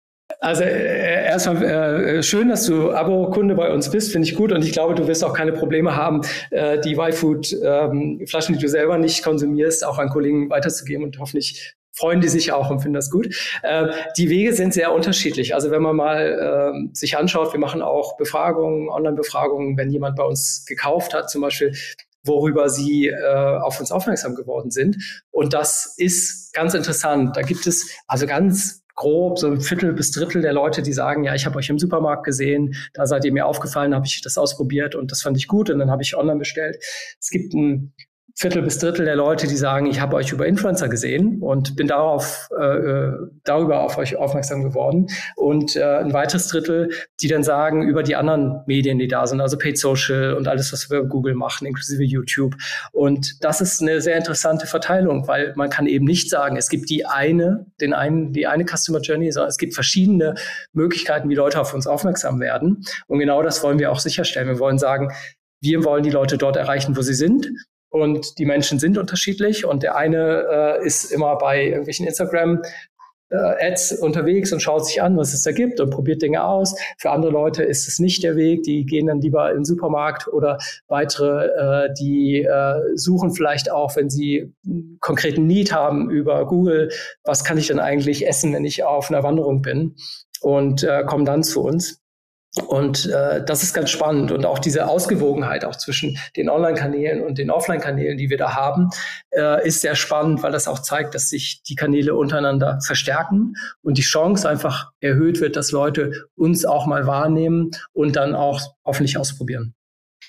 [0.45, 4.53] Also äh, erstmal äh, schön, dass du Abo-Kunde bei uns bist, finde ich gut.
[4.53, 8.69] Und ich glaube, du wirst auch keine Probleme haben, äh, die Y-Food-Flaschen, ähm, die du
[8.69, 12.97] selber nicht konsumierst, auch an Kollegen weiterzugeben und hoffentlich freuen die sich auch und finden
[12.97, 13.35] das gut.
[13.63, 15.55] Äh, die Wege sind sehr unterschiedlich.
[15.55, 20.25] Also wenn man mal äh, sich anschaut, wir machen auch Befragungen, Online-Befragungen, wenn jemand bei
[20.25, 21.73] uns gekauft hat, zum Beispiel
[22.23, 25.25] worüber sie äh, auf uns aufmerksam geworden sind.
[25.31, 27.35] Und das ist ganz interessant.
[27.35, 31.25] Da gibt es also ganz grob so ein Viertel bis Drittel der Leute, die sagen,
[31.25, 34.39] ja, ich habe euch im Supermarkt gesehen, da seid ihr mir aufgefallen, habe ich das
[34.39, 36.77] ausprobiert und das fand ich gut und dann habe ich online bestellt.
[37.21, 37.93] Es gibt ein
[38.37, 41.87] Viertel bis Drittel der Leute, die sagen, ich habe euch über Influencer gesehen und bin
[41.87, 43.13] darauf äh, äh,
[43.45, 45.07] darüber auf euch aufmerksam geworden.
[45.37, 49.41] Und äh, ein weiteres Drittel, die dann sagen, über die anderen Medien, die da sind,
[49.41, 52.57] also Paid Social und alles, was wir Google machen, inklusive YouTube.
[52.91, 56.91] Und das ist eine sehr interessante Verteilung, weil man kann eben nicht sagen, es gibt
[56.91, 60.35] die eine, den einen, die eine Customer Journey, sondern es gibt verschiedene
[60.73, 62.85] Möglichkeiten, wie Leute auf uns aufmerksam werden.
[63.07, 64.49] Und genau das wollen wir auch sicherstellen.
[64.49, 65.13] Wir wollen sagen,
[65.61, 67.49] wir wollen die Leute dort erreichen, wo sie sind
[67.95, 72.61] und die Menschen sind unterschiedlich und der eine äh, ist immer bei irgendwelchen Instagram
[73.31, 76.75] äh, Ads unterwegs und schaut sich an, was es da gibt und probiert Dinge aus.
[76.99, 78.65] Für andere Leute ist es nicht der Weg.
[78.65, 83.95] Die gehen dann lieber in den Supermarkt oder weitere, äh, die äh, suchen vielleicht auch,
[83.95, 86.91] wenn sie einen konkreten Need haben über Google,
[87.23, 89.95] was kann ich denn eigentlich essen, wenn ich auf einer Wanderung bin
[90.41, 92.04] und äh, kommen dann zu uns.
[92.63, 94.31] Und äh, das ist ganz spannend.
[94.31, 98.91] Und auch diese Ausgewogenheit auch zwischen den Online-Kanälen und den Offline-Kanälen, die wir da haben,
[99.31, 103.99] äh, ist sehr spannend, weil das auch zeigt, dass sich die Kanäle untereinander verstärken und
[103.99, 109.19] die Chance einfach erhöht wird, dass Leute uns auch mal wahrnehmen und dann auch hoffentlich
[109.19, 109.75] ausprobieren.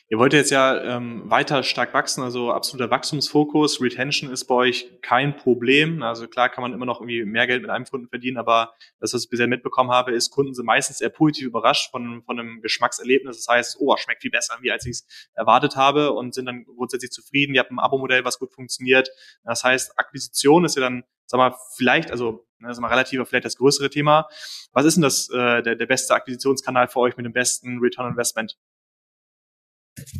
[0.07, 3.81] Ihr wollt jetzt ja ähm, weiter stark wachsen, also absoluter Wachstumsfokus.
[3.81, 6.03] Retention ist bei euch kein Problem.
[6.03, 9.15] Also klar kann man immer noch irgendwie mehr Geld mit einem Kunden verdienen, aber das,
[9.15, 12.61] was ich bisher mitbekommen habe, ist, Kunden sind meistens eher positiv überrascht von, von einem
[12.61, 13.37] Geschmackserlebnis.
[13.37, 16.65] Das heißt, oh, schmeckt viel besser, wie als ich es erwartet habe und sind dann
[16.65, 17.55] grundsätzlich zufrieden.
[17.55, 19.09] Ihr habt ein Abo-Modell, was gut funktioniert.
[19.43, 23.45] Das heißt, Akquisition ist ja dann, sag mal, vielleicht, also das ist mal relativ, vielleicht
[23.45, 24.27] das größere Thema.
[24.71, 28.11] Was ist denn das, äh, der, der beste Akquisitionskanal für euch mit dem besten Return
[28.11, 28.55] Investment?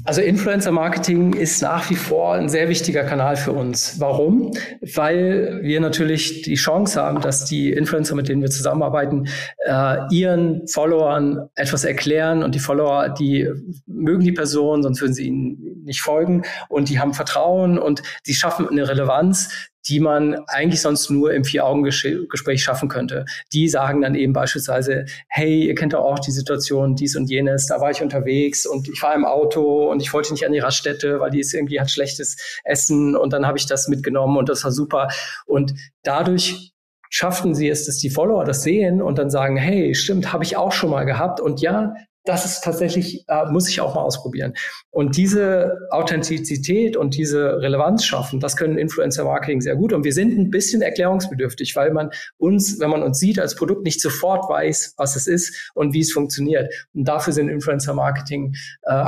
[0.06, 4.00] Also Influencer Marketing ist nach wie vor ein sehr wichtiger Kanal für uns.
[4.00, 4.52] Warum?
[4.82, 9.28] Weil wir natürlich die Chance haben, dass die Influencer, mit denen wir zusammenarbeiten,
[9.66, 13.50] äh, ihren Followern etwas erklären und die Follower, die
[13.88, 18.34] mögen die Person, sonst würden sie ihnen nicht folgen und die haben Vertrauen und die
[18.34, 23.26] schaffen eine Relevanz, die man eigentlich sonst nur im Vier-Augen-Gespräch schaffen könnte.
[23.54, 27.68] Die sagen dann eben beispielsweise, hey, ihr kennt doch auch die Situation, dies und jenes,
[27.68, 30.60] da war ich unterwegs und ich war im Auto und ich wollte nicht an die
[30.60, 34.50] Raststätte, weil die ist irgendwie hat schlechtes Essen und dann habe ich das mitgenommen und
[34.50, 35.10] das war super.
[35.46, 36.74] Und dadurch
[37.10, 40.58] schafften sie es, dass die Follower das sehen und dann sagen, hey, stimmt, habe ich
[40.58, 41.40] auch schon mal gehabt.
[41.40, 41.94] Und ja,
[42.26, 44.54] das ist tatsächlich, äh, muss ich auch mal ausprobieren.
[44.90, 49.94] Und diese Authentizität und diese Relevanz schaffen, das können Influencer Marketing sehr gut.
[49.94, 53.84] Und wir sind ein bisschen erklärungsbedürftig, weil man uns, wenn man uns sieht als Produkt,
[53.84, 56.74] nicht sofort weiß, was es ist und wie es funktioniert.
[56.94, 59.04] Und dafür sind Influencer Marketing äh,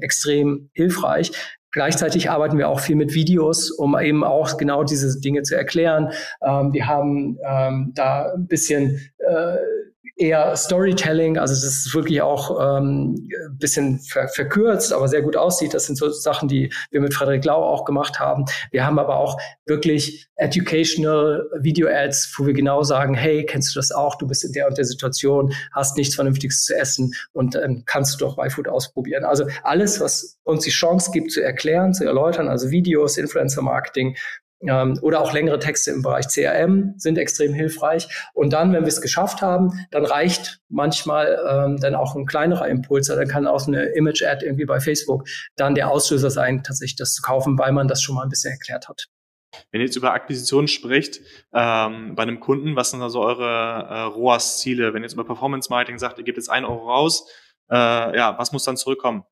[0.00, 1.32] extrem hilfreich.
[1.72, 6.10] Gleichzeitig arbeiten wir auch viel mit Videos, um eben auch genau diese Dinge zu erklären.
[6.42, 9.56] Ähm, wir haben ähm, da ein bisschen äh,
[10.16, 15.74] eher Storytelling, also das ist wirklich auch ähm, bisschen ver verkürzt, aber sehr gut aussieht.
[15.74, 18.44] Das sind so Sachen, die wir mit Frederik Lau auch gemacht haben.
[18.70, 23.90] Wir haben aber auch wirklich educational Video-Ads, wo wir genau sagen, hey, kennst du das
[23.90, 24.16] auch?
[24.16, 28.14] Du bist in der und der Situation, hast nichts Vernünftiges zu essen und ähm, kannst
[28.14, 29.24] du doch YFood ausprobieren.
[29.24, 34.16] Also alles, was uns die Chance gibt zu erklären, zu erläutern, also Videos, Influencer-Marketing,
[34.66, 38.08] ähm, oder auch längere Texte im Bereich CRM sind extrem hilfreich.
[38.34, 42.68] Und dann, wenn wir es geschafft haben, dann reicht manchmal ähm, dann auch ein kleinerer
[42.68, 43.08] Impuls.
[43.08, 47.22] Dann kann auch eine Image-Ad irgendwie bei Facebook dann der Auslöser sein, tatsächlich das zu
[47.22, 49.06] kaufen, weil man das schon mal ein bisschen erklärt hat.
[49.70, 51.20] Wenn ihr jetzt über Akquisition spricht,
[51.52, 54.94] ähm, bei einem Kunden, was sind also eure äh, ROAS-Ziele?
[54.94, 57.28] Wenn ihr jetzt über Performance-Marketing sagt, ihr gebt jetzt einen Euro raus,
[57.70, 57.76] äh,
[58.16, 59.24] ja, was muss dann zurückkommen?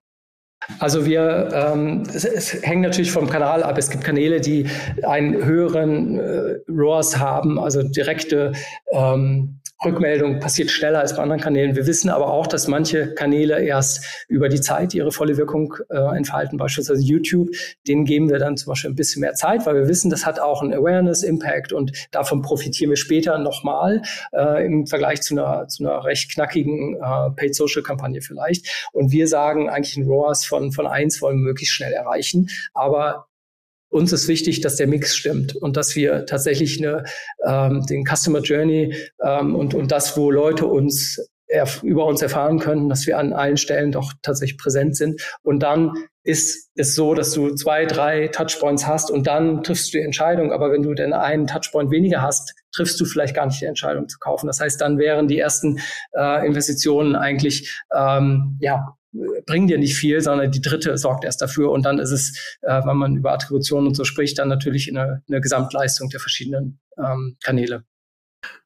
[0.79, 3.79] Also wir, ähm, es, es hängt natürlich vom Kanal ab.
[3.79, 4.67] Es gibt Kanäle, die
[5.03, 8.53] einen höheren äh, ROAS haben, also direkte
[8.93, 11.75] ähm, Rückmeldung passiert schneller als bei anderen Kanälen.
[11.75, 16.17] Wir wissen aber auch, dass manche Kanäle erst über die Zeit ihre volle Wirkung äh,
[16.17, 16.59] entfalten.
[16.59, 17.49] Beispielsweise YouTube,
[17.89, 20.39] denen geben wir dann zum Beispiel ein bisschen mehr Zeit, weil wir wissen, das hat
[20.39, 25.83] auch einen Awareness-Impact und davon profitieren wir später nochmal äh, im Vergleich zu einer, zu
[25.83, 28.91] einer recht knackigen äh, Paid-Social-Kampagne vielleicht.
[28.93, 32.49] Und wir sagen eigentlich ein ROAS von, von eins wollen wir möglichst schnell erreichen.
[32.75, 33.30] Aber
[33.91, 37.05] uns ist wichtig, dass der Mix stimmt und dass wir tatsächlich eine,
[37.45, 41.21] ähm, den Customer Journey ähm, und, und das, wo Leute uns
[41.83, 45.21] über uns erfahren können, dass wir an allen Stellen doch tatsächlich präsent sind.
[45.43, 49.99] Und dann ist es so, dass du zwei, drei Touchpoints hast und dann triffst du
[49.99, 50.53] die Entscheidung.
[50.53, 54.09] Aber wenn du denn einen Touchpoint weniger hast, triffst du vielleicht gar nicht die Entscheidung
[54.09, 54.47] zu kaufen.
[54.47, 55.81] Das heißt, dann wären die ersten
[56.13, 61.71] äh, Investitionen eigentlich ähm, ja bringen dir nicht viel, sondern die dritte sorgt erst dafür.
[61.71, 65.23] Und dann ist es, äh, wenn man über Attribution und so spricht, dann natürlich eine,
[65.29, 67.85] eine Gesamtleistung der verschiedenen ähm, Kanäle.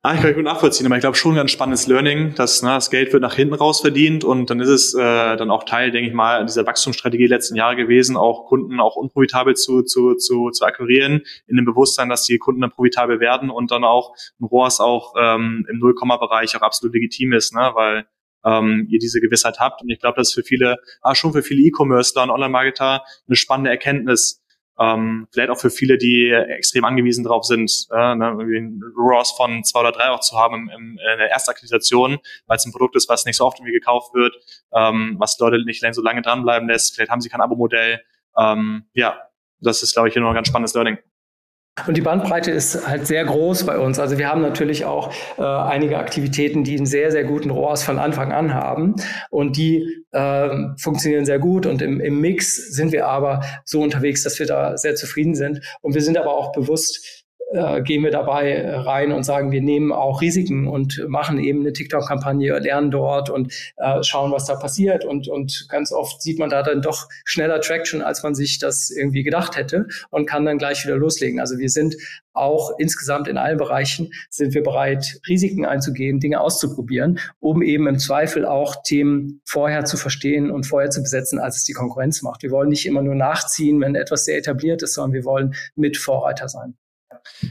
[0.03, 2.75] Ah, ich kann gut nachvollziehen, aber ich glaube schon ein ganz spannendes Learning, dass na,
[2.75, 5.91] das Geld wird nach hinten raus verdient und dann ist es äh, dann auch Teil,
[5.91, 10.51] denke ich mal, dieser Wachstumsstrategie letzten Jahre gewesen, auch Kunden auch unprofitabel zu, zu, zu,
[10.51, 14.45] zu akquirieren, in dem Bewusstsein, dass die Kunden dann profitabel werden und dann auch ein
[14.45, 17.73] ROAS auch ähm, im Nullkomma-Bereich auch absolut legitim ist, ne?
[17.75, 18.07] weil
[18.45, 19.83] ähm, ihr diese Gewissheit habt.
[19.83, 23.37] Und ich glaube, das ist für viele, ah, schon für viele E-Commercer und Online-Marketer eine
[23.37, 24.41] spannende Erkenntnis.
[24.79, 29.63] Ähm, vielleicht auch für viele, die extrem angewiesen drauf sind, äh, ne, ein ROAS von
[29.63, 33.09] zwei oder drei auch zu haben im, in der Erstakquisition, weil es ein Produkt ist,
[33.09, 34.35] was nicht so oft irgendwie gekauft wird,
[34.73, 36.95] ähm, was Leute nicht so lange dranbleiben lässt.
[36.95, 38.01] Vielleicht haben sie kein Abo-Modell.
[38.37, 39.17] Ähm, ja,
[39.61, 40.99] das ist, glaube ich, hier noch ein ganz spannendes Learning.
[41.89, 43.99] Und die Bandbreite ist halt sehr groß bei uns.
[43.99, 47.99] Also wir haben natürlich auch äh, einige Aktivitäten, die einen sehr, sehr guten ROAS von
[47.99, 48.95] Anfang an haben.
[49.29, 51.67] Und die äh, funktionieren sehr gut.
[51.67, 55.63] Und im, im Mix sind wir aber so unterwegs, dass wir da sehr zufrieden sind.
[55.81, 57.24] Und wir sind aber auch bewusst,
[57.55, 61.73] äh, gehen wir dabei rein und sagen, wir nehmen auch Risiken und machen eben eine
[61.73, 65.05] TikTok-Kampagne, lernen dort und äh, schauen, was da passiert.
[65.05, 68.91] Und, und ganz oft sieht man da dann doch schneller Traction, als man sich das
[68.91, 71.39] irgendwie gedacht hätte und kann dann gleich wieder loslegen.
[71.39, 71.97] Also wir sind
[72.33, 78.01] auch insgesamt in allen Bereichen sind wir bereit, Risiken einzugehen, Dinge auszuprobieren, um eben im
[78.01, 82.43] Zweifel auch Themen vorher zu verstehen und vorher zu besetzen, als es die Konkurrenz macht.
[82.43, 85.97] Wir wollen nicht immer nur nachziehen, wenn etwas sehr etabliert ist, sondern wir wollen mit
[85.97, 86.75] Vorreiter sein.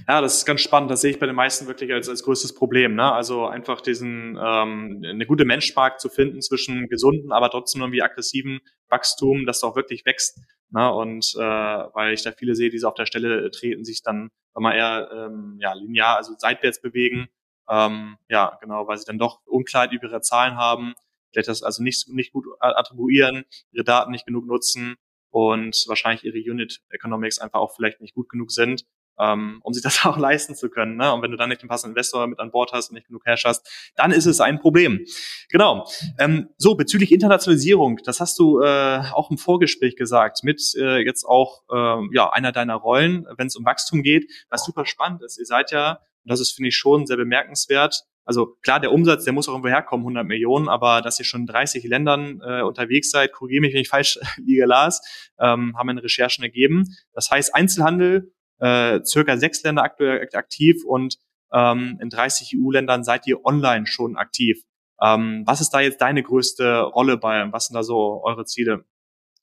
[0.07, 0.91] Ja, das ist ganz spannend.
[0.91, 2.95] Das sehe ich bei den meisten wirklich als, als größtes Problem.
[2.95, 3.12] Ne?
[3.12, 8.62] Also einfach diesen ähm, eine gute Menschmarkt zu finden zwischen gesunden, aber trotzdem irgendwie aggressiven
[8.89, 10.39] Wachstum, das auch wirklich wächst.
[10.69, 10.93] Ne?
[10.93, 14.29] Und äh, weil ich da viele sehe, die so auf der Stelle treten, sich dann
[14.53, 17.27] mal eher ähm, ja, linear, also seitwärts bewegen.
[17.69, 20.93] Ähm, ja, genau, weil sie dann doch Unklarheit über ihre Zahlen haben,
[21.31, 24.95] vielleicht das also nicht, nicht gut attribuieren, ihre Daten nicht genug nutzen
[25.29, 28.86] und wahrscheinlich ihre Unit Economics einfach auch vielleicht nicht gut genug sind
[29.19, 30.97] ähm, um sich das auch leisten zu können.
[30.97, 31.13] Ne?
[31.13, 33.23] Und wenn du dann nicht den passenden Investor mit an Bord hast und nicht genug
[33.23, 35.06] Cash hast, dann ist es ein Problem.
[35.49, 35.88] Genau.
[36.19, 41.26] Ähm, so, bezüglich Internationalisierung, das hast du äh, auch im Vorgespräch gesagt, mit äh, jetzt
[41.26, 45.39] auch äh, ja, einer deiner Rollen, wenn es um Wachstum geht, was super spannend ist.
[45.39, 49.26] Ihr seid ja, und das ist, finde ich, schon sehr bemerkenswert, also klar, der Umsatz,
[49.26, 52.62] der muss auch irgendwo herkommen, 100 Millionen, aber dass ihr schon in 30 Ländern äh,
[52.62, 55.02] unterwegs seid, korrigiere mich, wenn ich falsch liege, Lars,
[55.39, 56.95] ähm, haben meine Recherchen ergeben.
[57.13, 61.17] Das heißt, Einzelhandel äh, circa sechs Länder aktuell aktiv und
[61.53, 64.63] ähm, in 30 EU-Ländern seid ihr online schon aktiv.
[65.01, 67.45] Ähm, was ist da jetzt deine größte Rolle bei?
[67.51, 68.85] Was sind da so eure Ziele?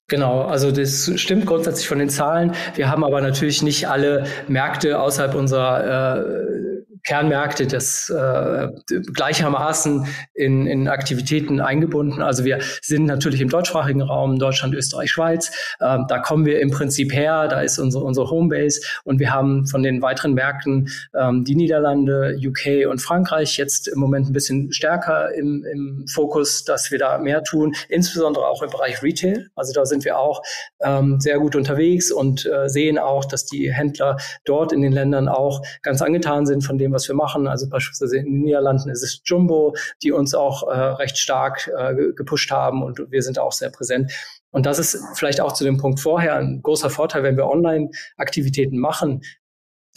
[0.07, 2.53] Genau, also das stimmt grundsätzlich von den Zahlen.
[2.75, 8.67] Wir haben aber natürlich nicht alle Märkte außerhalb unserer äh, Kernmärkte das äh,
[9.13, 12.21] gleichermaßen in, in Aktivitäten eingebunden.
[12.21, 15.51] Also wir sind natürlich im deutschsprachigen Raum, Deutschland, Österreich, Schweiz.
[15.81, 19.67] Ähm, da kommen wir im Prinzip her, da ist unsere, unsere Homebase und wir haben
[19.67, 24.71] von den weiteren Märkten ähm, die Niederlande, UK und Frankreich jetzt im Moment ein bisschen
[24.71, 29.47] stärker im, im Fokus, dass wir da mehr tun, insbesondere auch im Bereich Retail.
[29.55, 30.41] Also da sind wir auch
[30.81, 35.27] ähm, sehr gut unterwegs und äh, sehen auch, dass die Händler dort in den Ländern
[35.27, 37.47] auch ganz angetan sind von dem, dem, was wir machen.
[37.47, 42.13] Also beispielsweise in den Niederlanden ist es Jumbo, die uns auch äh, recht stark äh,
[42.13, 44.11] gepusht haben und wir sind auch sehr präsent.
[44.51, 48.77] Und das ist vielleicht auch zu dem Punkt vorher ein großer Vorteil, wenn wir Online-Aktivitäten
[48.77, 49.21] machen.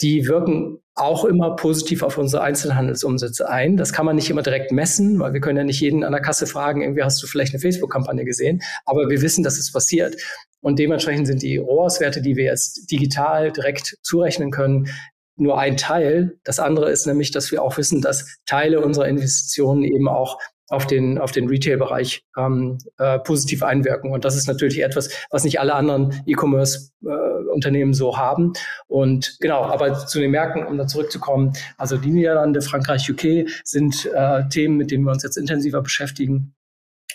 [0.01, 3.75] Die wirken auch immer positiv auf unsere Einzelhandelsumsätze ein.
[3.75, 6.21] Das kann man nicht immer direkt messen, weil wir können ja nicht jeden an der
[6.21, 10.15] Kasse fragen, irgendwie hast du vielleicht eine Facebook-Kampagne gesehen, aber wir wissen, dass es passiert.
[10.61, 14.87] Und dementsprechend sind die ROAS-Werte, die wir jetzt digital direkt zurechnen können,
[15.37, 16.37] nur ein Teil.
[16.43, 20.87] Das andere ist nämlich, dass wir auch wissen, dass Teile unserer Investitionen eben auch auf
[20.87, 24.11] den, auf den Retail-Bereich ähm, äh, positiv einwirken.
[24.11, 28.53] Und das ist natürlich etwas, was nicht alle anderen E-Commerce-Unternehmen äh, so haben.
[28.87, 34.09] Und genau, aber zu den Märkten, um da zurückzukommen, also die Niederlande, Frankreich, UK sind
[34.11, 36.54] äh, Themen, mit denen wir uns jetzt intensiver beschäftigen.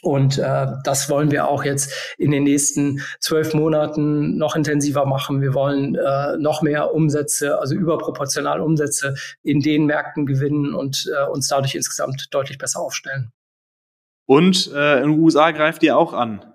[0.03, 5.41] Und äh, das wollen wir auch jetzt in den nächsten zwölf Monaten noch intensiver machen.
[5.41, 11.29] Wir wollen äh, noch mehr Umsätze, also überproportional Umsätze in den Märkten gewinnen und äh,
[11.31, 13.33] uns dadurch insgesamt deutlich besser aufstellen.
[14.27, 16.50] Und äh, in den USA greift ihr auch an.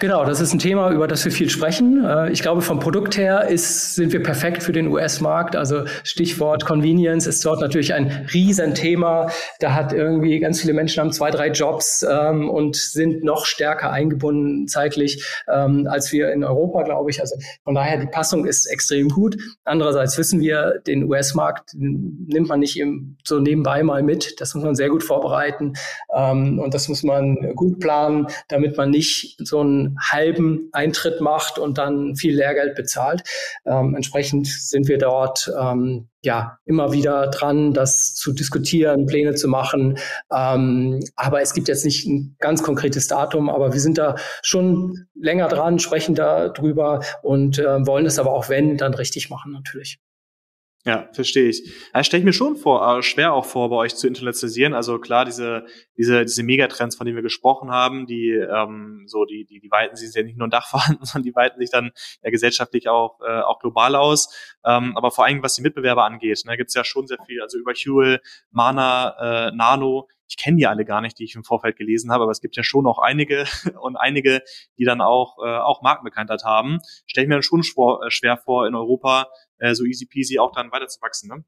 [0.00, 2.04] Genau, das ist ein Thema, über das wir viel sprechen.
[2.04, 5.54] Äh, ich glaube, vom Produkt her ist, sind wir perfekt für den US-Markt.
[5.54, 9.30] Also Stichwort Convenience ist dort natürlich ein Riesenthema.
[9.60, 13.92] Da hat irgendwie ganz viele Menschen haben zwei, drei Jobs ähm, und sind noch stärker
[13.92, 17.20] eingebunden zeitlich ähm, als wir in Europa, glaube ich.
[17.20, 19.36] Also von daher, die Passung ist extrem gut.
[19.64, 22.82] Andererseits wissen wir, den US-Markt nimmt man nicht
[23.22, 24.40] so nebenbei mal mit.
[24.40, 25.74] Das muss man sehr gut vorbereiten
[26.12, 31.58] ähm, und das muss man gut planen, damit man nicht so ein halben Eintritt macht
[31.58, 33.22] und dann viel Lehrgeld bezahlt.
[33.64, 39.48] Ähm, entsprechend sind wir dort ähm, ja immer wieder dran, das zu diskutieren, Pläne zu
[39.48, 39.98] machen.
[40.32, 45.06] Ähm, aber es gibt jetzt nicht ein ganz konkretes Datum, aber wir sind da schon
[45.14, 49.52] länger dran, sprechen da drüber und äh, wollen es aber auch wenn, dann richtig machen
[49.52, 50.00] natürlich.
[50.86, 51.74] Ja, verstehe ich.
[51.92, 54.72] Ja, stelle ich mir schon vor, äh, schwer auch vor, bei euch zu internationalisieren.
[54.72, 55.66] Also klar, diese,
[55.98, 59.96] diese, diese Megatrends, von denen wir gesprochen haben, die, ähm, so, die, die, die weiten
[59.96, 61.90] sich ja nicht nur im Dach vorhanden, sondern die weiten sich dann
[62.22, 64.32] ja gesellschaftlich auch, äh, auch global aus.
[64.64, 67.42] Ähm, aber vor allem, was die Mitbewerber angeht, ne, gibt es ja schon sehr viel.
[67.42, 68.20] Also über Huel,
[68.52, 72.22] Mana, äh, Nano, ich kenne die alle gar nicht, die ich im Vorfeld gelesen habe,
[72.22, 73.44] aber es gibt ja schon auch einige
[73.80, 74.42] und einige,
[74.78, 76.78] die dann auch, äh, auch Markenbekanntheit haben.
[77.06, 79.28] Stelle ich mir dann schon äh, schwer vor, in Europa
[79.58, 81.28] äh, so easy peasy auch dann weiter zu wachsen.
[81.28, 81.44] Ne?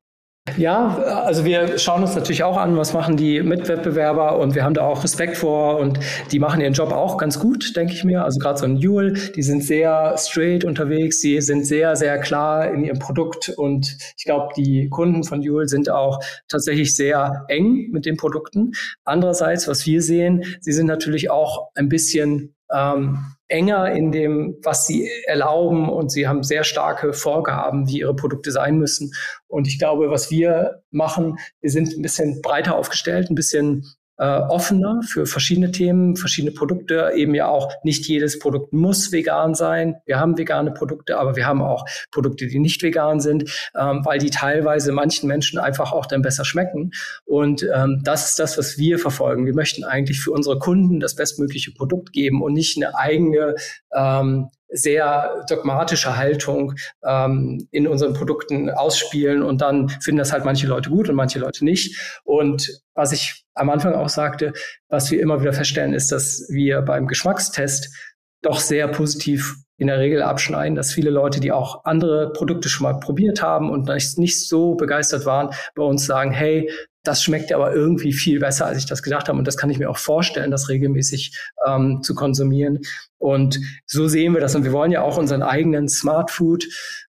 [0.57, 4.75] Ja, also wir schauen uns natürlich auch an, was machen die Mitwettbewerber und wir haben
[4.75, 5.99] da auch Respekt vor und
[6.33, 8.25] die machen ihren Job auch ganz gut, denke ich mir.
[8.25, 12.73] Also gerade so ein Jule, die sind sehr straight unterwegs, sie sind sehr, sehr klar
[12.73, 17.91] in ihrem Produkt und ich glaube, die Kunden von Jule sind auch tatsächlich sehr eng
[17.91, 18.73] mit den Produkten.
[19.05, 24.87] Andererseits, was wir sehen, sie sind natürlich auch ein bisschen ähm, enger in dem, was
[24.87, 29.13] sie erlauben und sie haben sehr starke Vorgaben, wie ihre Produkte sein müssen.
[29.47, 33.87] Und ich glaube, was wir machen, wir sind ein bisschen breiter aufgestellt, ein bisschen
[34.19, 37.13] äh, offener für verschiedene Themen, verschiedene Produkte.
[37.15, 39.97] Eben ja auch nicht jedes Produkt muss vegan sein.
[40.07, 43.45] Wir haben vegane Produkte, aber wir haben auch Produkte, die nicht vegan sind,
[43.79, 46.91] ähm, weil die teilweise manchen Menschen einfach auch dann besser schmecken.
[47.25, 49.47] Und ähm, das ist das, was wir verfolgen.
[49.47, 53.55] Wir möchten eigentlich für unsere Kunden das bestmögliche Produkt geben und nicht eine eigene
[53.95, 60.67] ähm, sehr dogmatische Haltung ähm, in unseren Produkten ausspielen und dann finden das halt manche
[60.67, 62.21] Leute gut und manche Leute nicht.
[62.25, 64.53] Und was ich am Anfang auch sagte,
[64.89, 67.95] was wir immer wieder feststellen, ist, dass wir beim Geschmackstest
[68.43, 72.85] doch sehr positiv in der Regel abschneiden, dass viele Leute, die auch andere Produkte schon
[72.85, 73.89] mal probiert haben und
[74.19, 76.71] nicht so begeistert waren, bei uns sagen, hey,
[77.09, 79.39] das schmeckt aber irgendwie viel besser, als ich das gedacht habe.
[79.39, 81.37] Und das kann ich mir auch vorstellen, das regelmäßig
[81.67, 82.81] ähm, zu konsumieren.
[83.17, 84.55] Und so sehen wir das.
[84.55, 86.67] Und wir wollen ja auch unseren eigenen Smart Food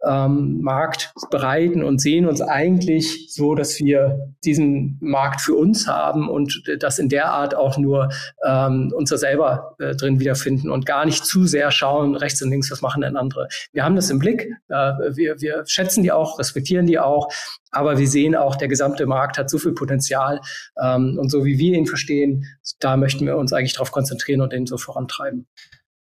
[0.07, 6.28] ähm, Markt bereiten und sehen uns eigentlich so, dass wir diesen Markt für uns haben
[6.28, 8.11] und das in der Art auch nur
[8.46, 12.50] ähm, uns da selber äh, drin wiederfinden und gar nicht zu sehr schauen, rechts und
[12.50, 13.48] links, was machen denn andere.
[13.72, 14.50] Wir haben das im Blick.
[14.68, 14.74] Äh,
[15.14, 17.28] wir, wir schätzen die auch, respektieren die auch.
[17.70, 20.40] Aber wir sehen auch, der gesamte Markt hat so viel Potenzial.
[20.80, 22.44] Ähm, und so wie wir ihn verstehen,
[22.78, 25.46] da möchten wir uns eigentlich darauf konzentrieren und den so vorantreiben.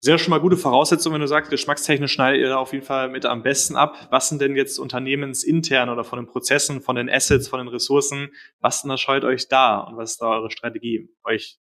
[0.05, 3.09] Sehr schon mal gute Voraussetzungen, wenn du sagst, geschmackstechnisch schneidet ihr da auf jeden Fall
[3.09, 4.09] mit am besten ab.
[4.11, 8.33] Was sind denn jetzt unternehmensintern oder von den Prozessen, von den Assets, von den Ressourcen,
[8.61, 11.61] was unterscheidet euch da und was ist da eure Strategie, euch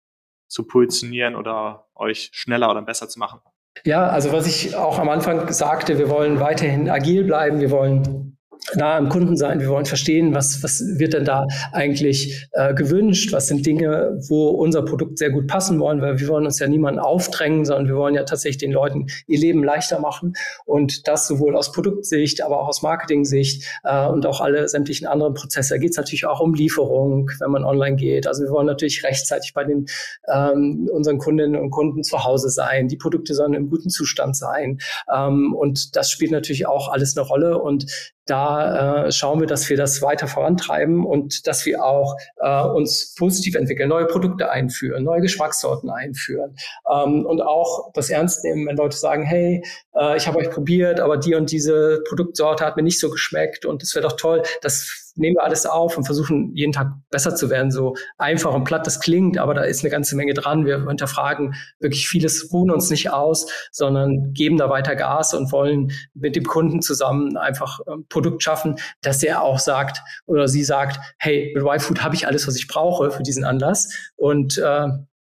[0.47, 3.41] zu positionieren oder euch schneller oder besser zu machen?
[3.83, 8.28] Ja, also was ich auch am Anfang sagte, wir wollen weiterhin agil bleiben, wir wollen
[8.75, 9.59] nah am Kunden sein.
[9.59, 13.31] Wir wollen verstehen, was, was wird denn da eigentlich äh, gewünscht?
[13.33, 16.01] Was sind Dinge, wo unser Produkt sehr gut passen wollen?
[16.01, 19.39] Weil wir wollen uns ja niemanden aufdrängen, sondern wir wollen ja tatsächlich den Leuten ihr
[19.39, 20.33] Leben leichter machen.
[20.65, 25.33] Und das sowohl aus Produktsicht, aber auch aus Marketing-Sicht äh, und auch alle sämtlichen anderen
[25.33, 25.75] Prozesse.
[25.75, 28.27] Da geht es natürlich auch um Lieferung, wenn man online geht.
[28.27, 29.87] Also wir wollen natürlich rechtzeitig bei den
[30.31, 32.87] ähm, unseren Kundinnen und Kunden zu Hause sein.
[32.87, 34.79] Die Produkte sollen im guten Zustand sein.
[35.13, 37.59] Ähm, und das spielt natürlich auch alles eine Rolle.
[37.59, 37.85] Und
[38.29, 43.15] da äh, schauen wir, dass wir das weiter vorantreiben und dass wir auch äh, uns
[43.15, 46.55] positiv entwickeln, neue Produkte einführen, neue Geschmackssorten einführen
[46.89, 49.63] ähm, und auch das ernst nehmen, wenn Leute sagen, hey,
[49.95, 53.65] äh, ich habe euch probiert, aber die und diese Produktsorte hat mir nicht so geschmeckt
[53.65, 57.35] und es wäre doch toll, das nehmen wir alles auf und versuchen jeden Tag besser
[57.35, 57.71] zu werden.
[57.71, 60.65] So einfach und platt das klingt, aber da ist eine ganze Menge dran.
[60.65, 65.91] Wir hinterfragen wirklich vieles, ruhen uns nicht aus, sondern geben da weiter Gas und wollen
[66.13, 70.99] mit dem Kunden zusammen einfach ein Produkt schaffen, dass der auch sagt oder sie sagt,
[71.17, 74.87] hey, mit Y-Food habe ich alles, was ich brauche für diesen Anlass und äh,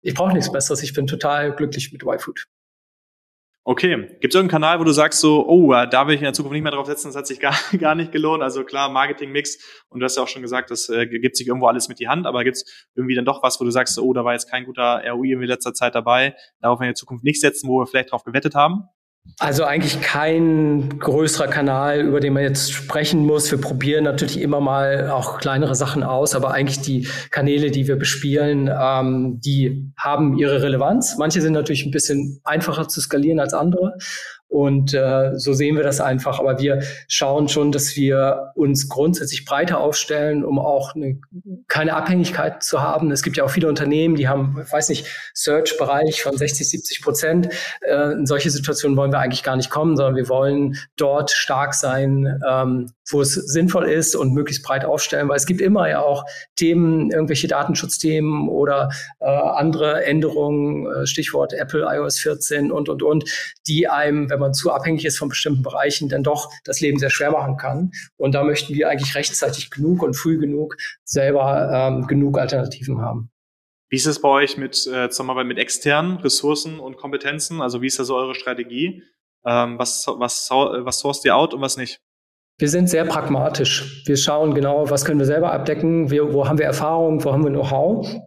[0.01, 0.81] ich brauche nichts Besseres.
[0.81, 2.45] Ich bin total glücklich mit Y-Food.
[3.63, 4.07] Okay.
[4.19, 6.33] Gibt es irgendeinen Kanal, wo du sagst so, oh, äh, da will ich in der
[6.33, 8.41] Zukunft nicht mehr drauf setzen, das hat sich gar, gar nicht gelohnt.
[8.41, 11.67] Also klar, Marketing-Mix und du hast ja auch schon gesagt, das äh, gibt sich irgendwo
[11.67, 14.13] alles mit die Hand, aber gibt es irgendwie dann doch was, wo du sagst, oh,
[14.13, 17.39] da war jetzt kein guter ROI in letzter Zeit dabei, darauf in der Zukunft nicht
[17.39, 18.85] setzen, wo wir vielleicht drauf gewettet haben?
[19.39, 23.49] Also eigentlich kein größerer Kanal, über den man jetzt sprechen muss.
[23.49, 27.95] Wir probieren natürlich immer mal auch kleinere Sachen aus, aber eigentlich die Kanäle, die wir
[27.95, 31.17] bespielen, ähm, die haben ihre Relevanz.
[31.17, 33.97] Manche sind natürlich ein bisschen einfacher zu skalieren als andere.
[34.51, 36.39] Und äh, so sehen wir das einfach.
[36.39, 41.21] Aber wir schauen schon, dass wir uns grundsätzlich breiter aufstellen, um auch eine,
[41.69, 43.11] keine Abhängigkeit zu haben.
[43.11, 47.49] Es gibt ja auch viele Unternehmen, die haben, weiß nicht, Search-Bereich von 60, 70 Prozent.
[47.79, 51.73] Äh, in solche Situationen wollen wir eigentlich gar nicht kommen, sondern wir wollen dort stark
[51.73, 56.01] sein, ähm, wo es sinnvoll ist und möglichst breit aufstellen, weil es gibt immer ja
[56.01, 56.25] auch
[56.57, 58.89] Themen, irgendwelche Datenschutzthemen oder
[59.19, 63.23] äh, andere Änderungen, äh, Stichwort Apple iOS 14 und, und, und,
[63.67, 67.09] die einem, wenn man zu abhängig ist von bestimmten Bereichen, dann doch das Leben sehr
[67.09, 67.91] schwer machen kann.
[68.17, 70.75] Und da möchten wir eigentlich rechtzeitig genug und früh genug
[71.05, 73.31] selber ähm, genug Alternativen haben.
[73.89, 77.61] Wie ist es bei euch mit äh, Zusammenarbeit mit externen Ressourcen und Kompetenzen?
[77.61, 79.03] Also wie ist da so eure Strategie?
[79.45, 81.99] Ähm, was, was, was sourced ihr out und was nicht?
[82.57, 84.03] Wir sind sehr pragmatisch.
[84.05, 87.43] Wir schauen genau, was können wir selber abdecken, wir, wo haben wir Erfahrung, wo haben
[87.43, 88.21] wir Know-how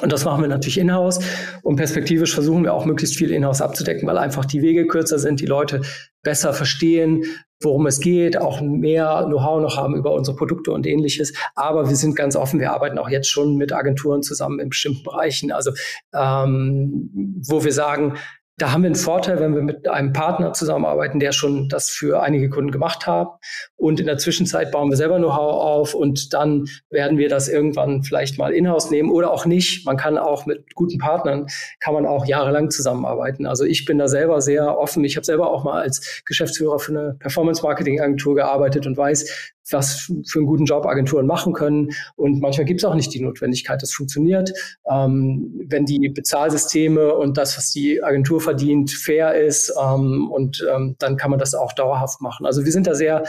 [0.00, 1.20] Und das machen wir natürlich in-house.
[1.62, 5.40] Und perspektivisch versuchen wir auch möglichst viel in-house abzudecken, weil einfach die Wege kürzer sind,
[5.40, 5.82] die Leute
[6.22, 7.24] besser verstehen,
[7.60, 11.32] worum es geht, auch mehr Know-how noch haben über unsere Produkte und ähnliches.
[11.54, 15.04] Aber wir sind ganz offen, wir arbeiten auch jetzt schon mit Agenturen zusammen in bestimmten
[15.04, 15.52] Bereichen.
[15.52, 15.70] Also
[16.12, 17.10] ähm,
[17.46, 18.14] wo wir sagen,
[18.56, 22.22] da haben wir einen Vorteil, wenn wir mit einem Partner zusammenarbeiten, der schon das für
[22.22, 23.28] einige Kunden gemacht hat.
[23.74, 28.04] Und in der Zwischenzeit bauen wir selber Know-how auf und dann werden wir das irgendwann
[28.04, 29.84] vielleicht mal in-house nehmen oder auch nicht.
[29.86, 31.48] Man kann auch mit guten Partnern,
[31.80, 33.46] kann man auch jahrelang zusammenarbeiten.
[33.46, 35.02] Also ich bin da selber sehr offen.
[35.04, 40.38] Ich habe selber auch mal als Geschäftsführer für eine Performance-Marketing-Agentur gearbeitet und weiß, was für
[40.38, 41.90] einen guten Job Agenturen machen können.
[42.16, 44.52] Und manchmal gibt es auch nicht die Notwendigkeit, das funktioniert.
[44.90, 50.96] Ähm, wenn die Bezahlsysteme und das, was die Agentur verdient, fair ist, ähm, und ähm,
[50.98, 52.46] dann kann man das auch dauerhaft machen.
[52.46, 53.24] Also wir sind da sehr,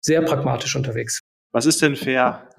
[0.00, 1.20] sehr pragmatisch unterwegs.
[1.52, 2.48] Was ist denn fair?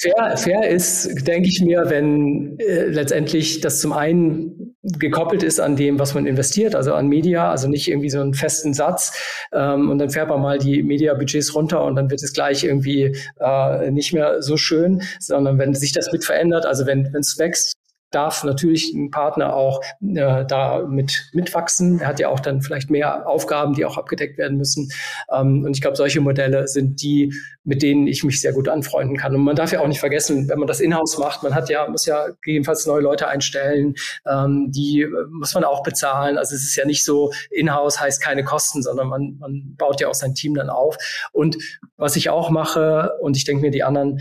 [0.00, 0.36] fair?
[0.36, 6.00] Fair ist, denke ich mir, wenn äh, letztendlich das zum einen gekoppelt ist an dem,
[6.00, 9.12] was man investiert, also an Media, also nicht irgendwie so einen festen Satz
[9.52, 13.16] ähm, und dann fährt man mal die Media-Budgets runter und dann wird es gleich irgendwie
[13.38, 17.79] äh, nicht mehr so schön, sondern wenn sich das mit verändert, also wenn es wächst,
[18.10, 22.00] darf natürlich ein Partner auch äh, da mit mitwachsen.
[22.00, 24.90] Er hat ja auch dann vielleicht mehr Aufgaben, die auch abgedeckt werden müssen.
[25.32, 27.32] Ähm, und ich glaube, solche Modelle sind die,
[27.64, 29.34] mit denen ich mich sehr gut anfreunden kann.
[29.34, 31.88] Und man darf ja auch nicht vergessen, wenn man das in-house macht, man hat ja,
[31.88, 33.94] muss ja gegebenenfalls neue Leute einstellen,
[34.28, 36.38] ähm, die muss man auch bezahlen.
[36.38, 40.08] Also es ist ja nicht so, in-house heißt keine Kosten, sondern man, man baut ja
[40.08, 40.96] auch sein Team dann auf.
[41.32, 41.56] Und
[41.96, 44.20] was ich auch mache, und ich denke mir, die anderen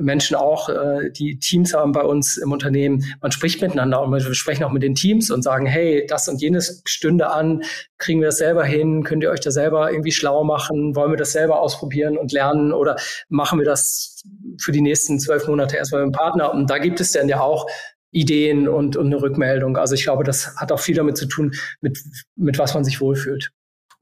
[0.00, 3.04] Menschen auch, äh, die Teams haben bei uns im Unternehmen.
[3.20, 6.40] Man spricht miteinander und wir sprechen auch mit den Teams und sagen, hey, das und
[6.40, 7.62] jenes stünde an,
[7.98, 9.04] kriegen wir das selber hin?
[9.04, 10.94] Könnt ihr euch da selber irgendwie schlau machen?
[10.96, 12.96] Wollen wir das selber ausprobieren und lernen oder
[13.28, 14.22] machen wir das
[14.58, 16.52] für die nächsten zwölf Monate erstmal mit dem Partner?
[16.52, 17.66] Und da gibt es dann ja auch
[18.12, 19.76] Ideen und, und eine Rückmeldung.
[19.76, 21.98] Also ich glaube, das hat auch viel damit zu tun, mit,
[22.36, 23.52] mit was man sich wohlfühlt.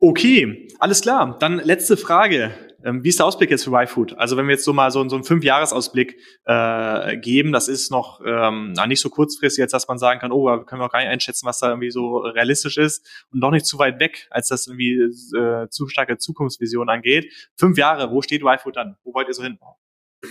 [0.00, 1.36] Okay, alles klar.
[1.40, 2.52] Dann letzte Frage.
[2.84, 4.16] Ähm, wie ist der Ausblick jetzt für YFood?
[4.18, 8.20] Also wenn wir jetzt so mal so, so einen Fünf-Jahres-Ausblick äh, geben, das ist noch
[8.24, 11.08] ähm, nicht so kurzfristig, jetzt dass man sagen kann, oh, wir können auch gar nicht
[11.08, 14.66] einschätzen, was da irgendwie so realistisch ist und noch nicht zu weit weg, als das
[14.68, 17.32] irgendwie äh, zu starke Zukunftsvision angeht.
[17.56, 18.96] Fünf Jahre, wo steht YFood dann?
[19.02, 19.58] Wo wollt ihr so hin?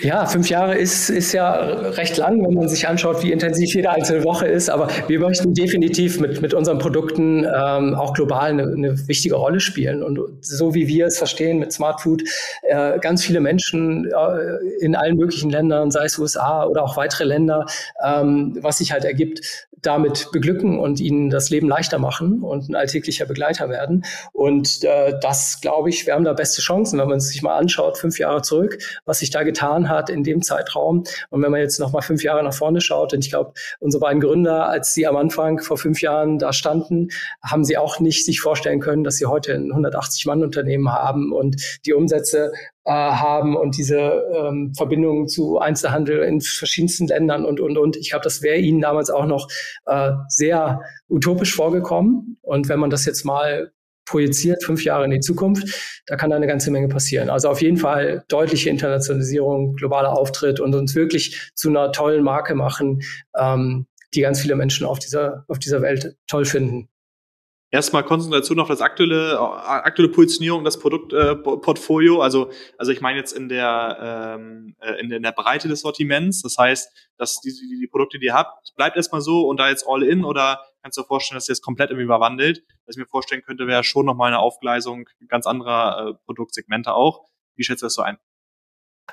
[0.01, 3.89] Ja, fünf Jahre ist, ist ja recht lang, wenn man sich anschaut, wie intensiv jede
[3.89, 4.69] einzelne Woche ist.
[4.69, 9.61] Aber wir möchten definitiv mit, mit unseren Produkten ähm, auch global eine, eine wichtige Rolle
[9.61, 10.03] spielen.
[10.03, 12.21] Und so wie wir es verstehen mit Smart Food,
[12.63, 17.23] äh, ganz viele Menschen äh, in allen möglichen Ländern, sei es USA oder auch weitere
[17.23, 17.65] Länder,
[18.05, 22.75] ähm, was sich halt ergibt, damit beglücken und ihnen das Leben leichter machen und ein
[22.75, 24.03] alltäglicher Begleiter werden.
[24.33, 27.97] Und äh, das, glaube ich, wir haben da beste Chancen, wenn man sich mal anschaut,
[27.97, 31.03] fünf Jahre zurück, was sich da getan hat in dem Zeitraum.
[31.29, 34.01] Und wenn man jetzt noch mal fünf Jahre nach vorne schaut, und ich glaube, unsere
[34.01, 37.09] beiden Gründer, als sie am Anfang vor fünf Jahren da standen,
[37.43, 41.93] haben sie auch nicht sich vorstellen können, dass sie heute ein 180-Mann-Unternehmen haben und die
[41.93, 42.51] Umsätze
[42.87, 47.97] äh, haben und diese ähm, Verbindungen zu Einzelhandel in verschiedensten Ländern und, und, und.
[47.97, 49.49] Ich glaube, das wäre ihnen damals auch noch
[49.87, 52.37] äh, sehr utopisch vorgekommen.
[52.41, 53.73] Und wenn man das jetzt mal
[54.05, 57.29] projiziert, fünf Jahre in die Zukunft, da kann da eine ganze Menge passieren.
[57.29, 62.55] Also auf jeden Fall deutliche Internationalisierung, globaler Auftritt und uns wirklich zu einer tollen Marke
[62.55, 63.01] machen,
[63.37, 66.87] ähm, die ganz viele Menschen auf dieser, auf dieser Welt toll finden
[67.71, 72.19] erstmal Konzentration auf das aktuelle, äh, aktuelle Positionierung, das Produktportfolio.
[72.19, 75.81] Äh, also, also ich meine jetzt in der, ähm, äh, in, in der Breite des
[75.81, 76.41] Sortiments.
[76.41, 79.69] Das heißt, dass die, die, die Produkte, die ihr habt, bleibt erstmal so und da
[79.69, 82.63] jetzt all in oder kannst du dir vorstellen, dass ihr das komplett irgendwie überwandelt?
[82.85, 87.25] Was ich mir vorstellen könnte, wäre schon nochmal eine Aufgleisung ganz anderer äh, Produktsegmente auch.
[87.55, 88.17] Wie schätzt du das so ein?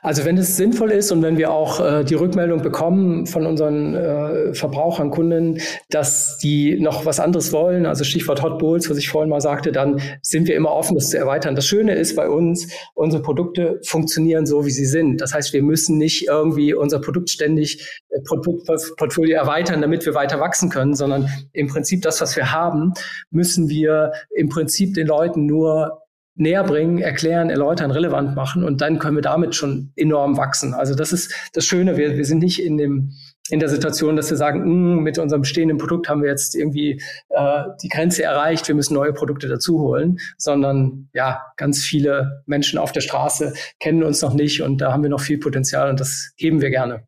[0.02, 3.94] Also wenn es sinnvoll ist und wenn wir auch äh, die Rückmeldung bekommen von unseren
[3.94, 9.08] äh, Verbrauchern, Kunden, dass die noch was anderes wollen, also Stichwort Hot Bowls, was ich
[9.08, 11.54] vorhin mal sagte, dann sind wir immer offen, das zu erweitern.
[11.54, 15.20] Das Schöne ist bei uns, unsere Produkte funktionieren so, wie sie sind.
[15.20, 20.40] Das heißt, wir müssen nicht irgendwie unser Produkt ständig, äh, Produktportfolio erweitern, damit wir weiter
[20.40, 22.92] wachsen können, sondern im Prinzip das, was wir haben,
[23.30, 26.03] müssen wir im Prinzip den Leuten nur
[26.36, 30.74] näher bringen, erklären, erläutern, relevant machen und dann können wir damit schon enorm wachsen.
[30.74, 31.96] Also das ist das Schöne.
[31.96, 33.12] Wir, wir sind nicht in dem
[33.50, 37.02] in der Situation, dass wir sagen, mm, mit unserem bestehenden Produkt haben wir jetzt irgendwie
[37.28, 42.78] äh, die Grenze erreicht, wir müssen neue Produkte dazu holen, sondern ja, ganz viele Menschen
[42.78, 46.00] auf der Straße kennen uns noch nicht und da haben wir noch viel Potenzial und
[46.00, 47.06] das geben wir gerne.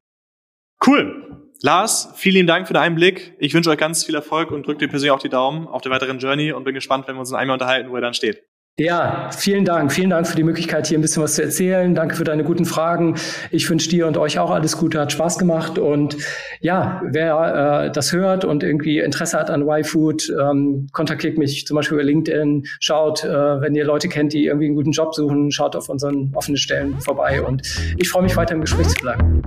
[0.87, 1.23] Cool.
[1.63, 3.35] Lars, vielen Dank für den Einblick.
[3.39, 5.91] Ich wünsche euch ganz viel Erfolg und drückt dir persönlich auch die Daumen auf der
[5.91, 8.43] weiteren Journey und bin gespannt, wenn wir uns in einmal unterhalten, wo er dann steht.
[8.79, 9.91] Ja, vielen Dank.
[9.91, 11.95] Vielen Dank für die Möglichkeit, hier ein bisschen was zu erzählen.
[11.95, 13.15] Danke für deine guten Fragen.
[13.51, 15.01] Ich wünsche dir und euch auch alles Gute.
[15.01, 15.79] Hat Spaß gemacht.
[15.79, 16.19] Und
[16.61, 21.75] ja, wer äh, das hört und irgendwie Interesse hat an Y-Food, ähm, kontaktiert mich zum
[21.77, 22.67] Beispiel über LinkedIn.
[22.79, 23.31] Schaut, äh,
[23.63, 27.01] wenn ihr Leute kennt, die irgendwie einen guten Job suchen, schaut auf unseren offenen Stellen
[27.01, 27.41] vorbei.
[27.41, 27.63] Und
[27.97, 29.43] ich freue mich weiter im Gespräch zu bleiben.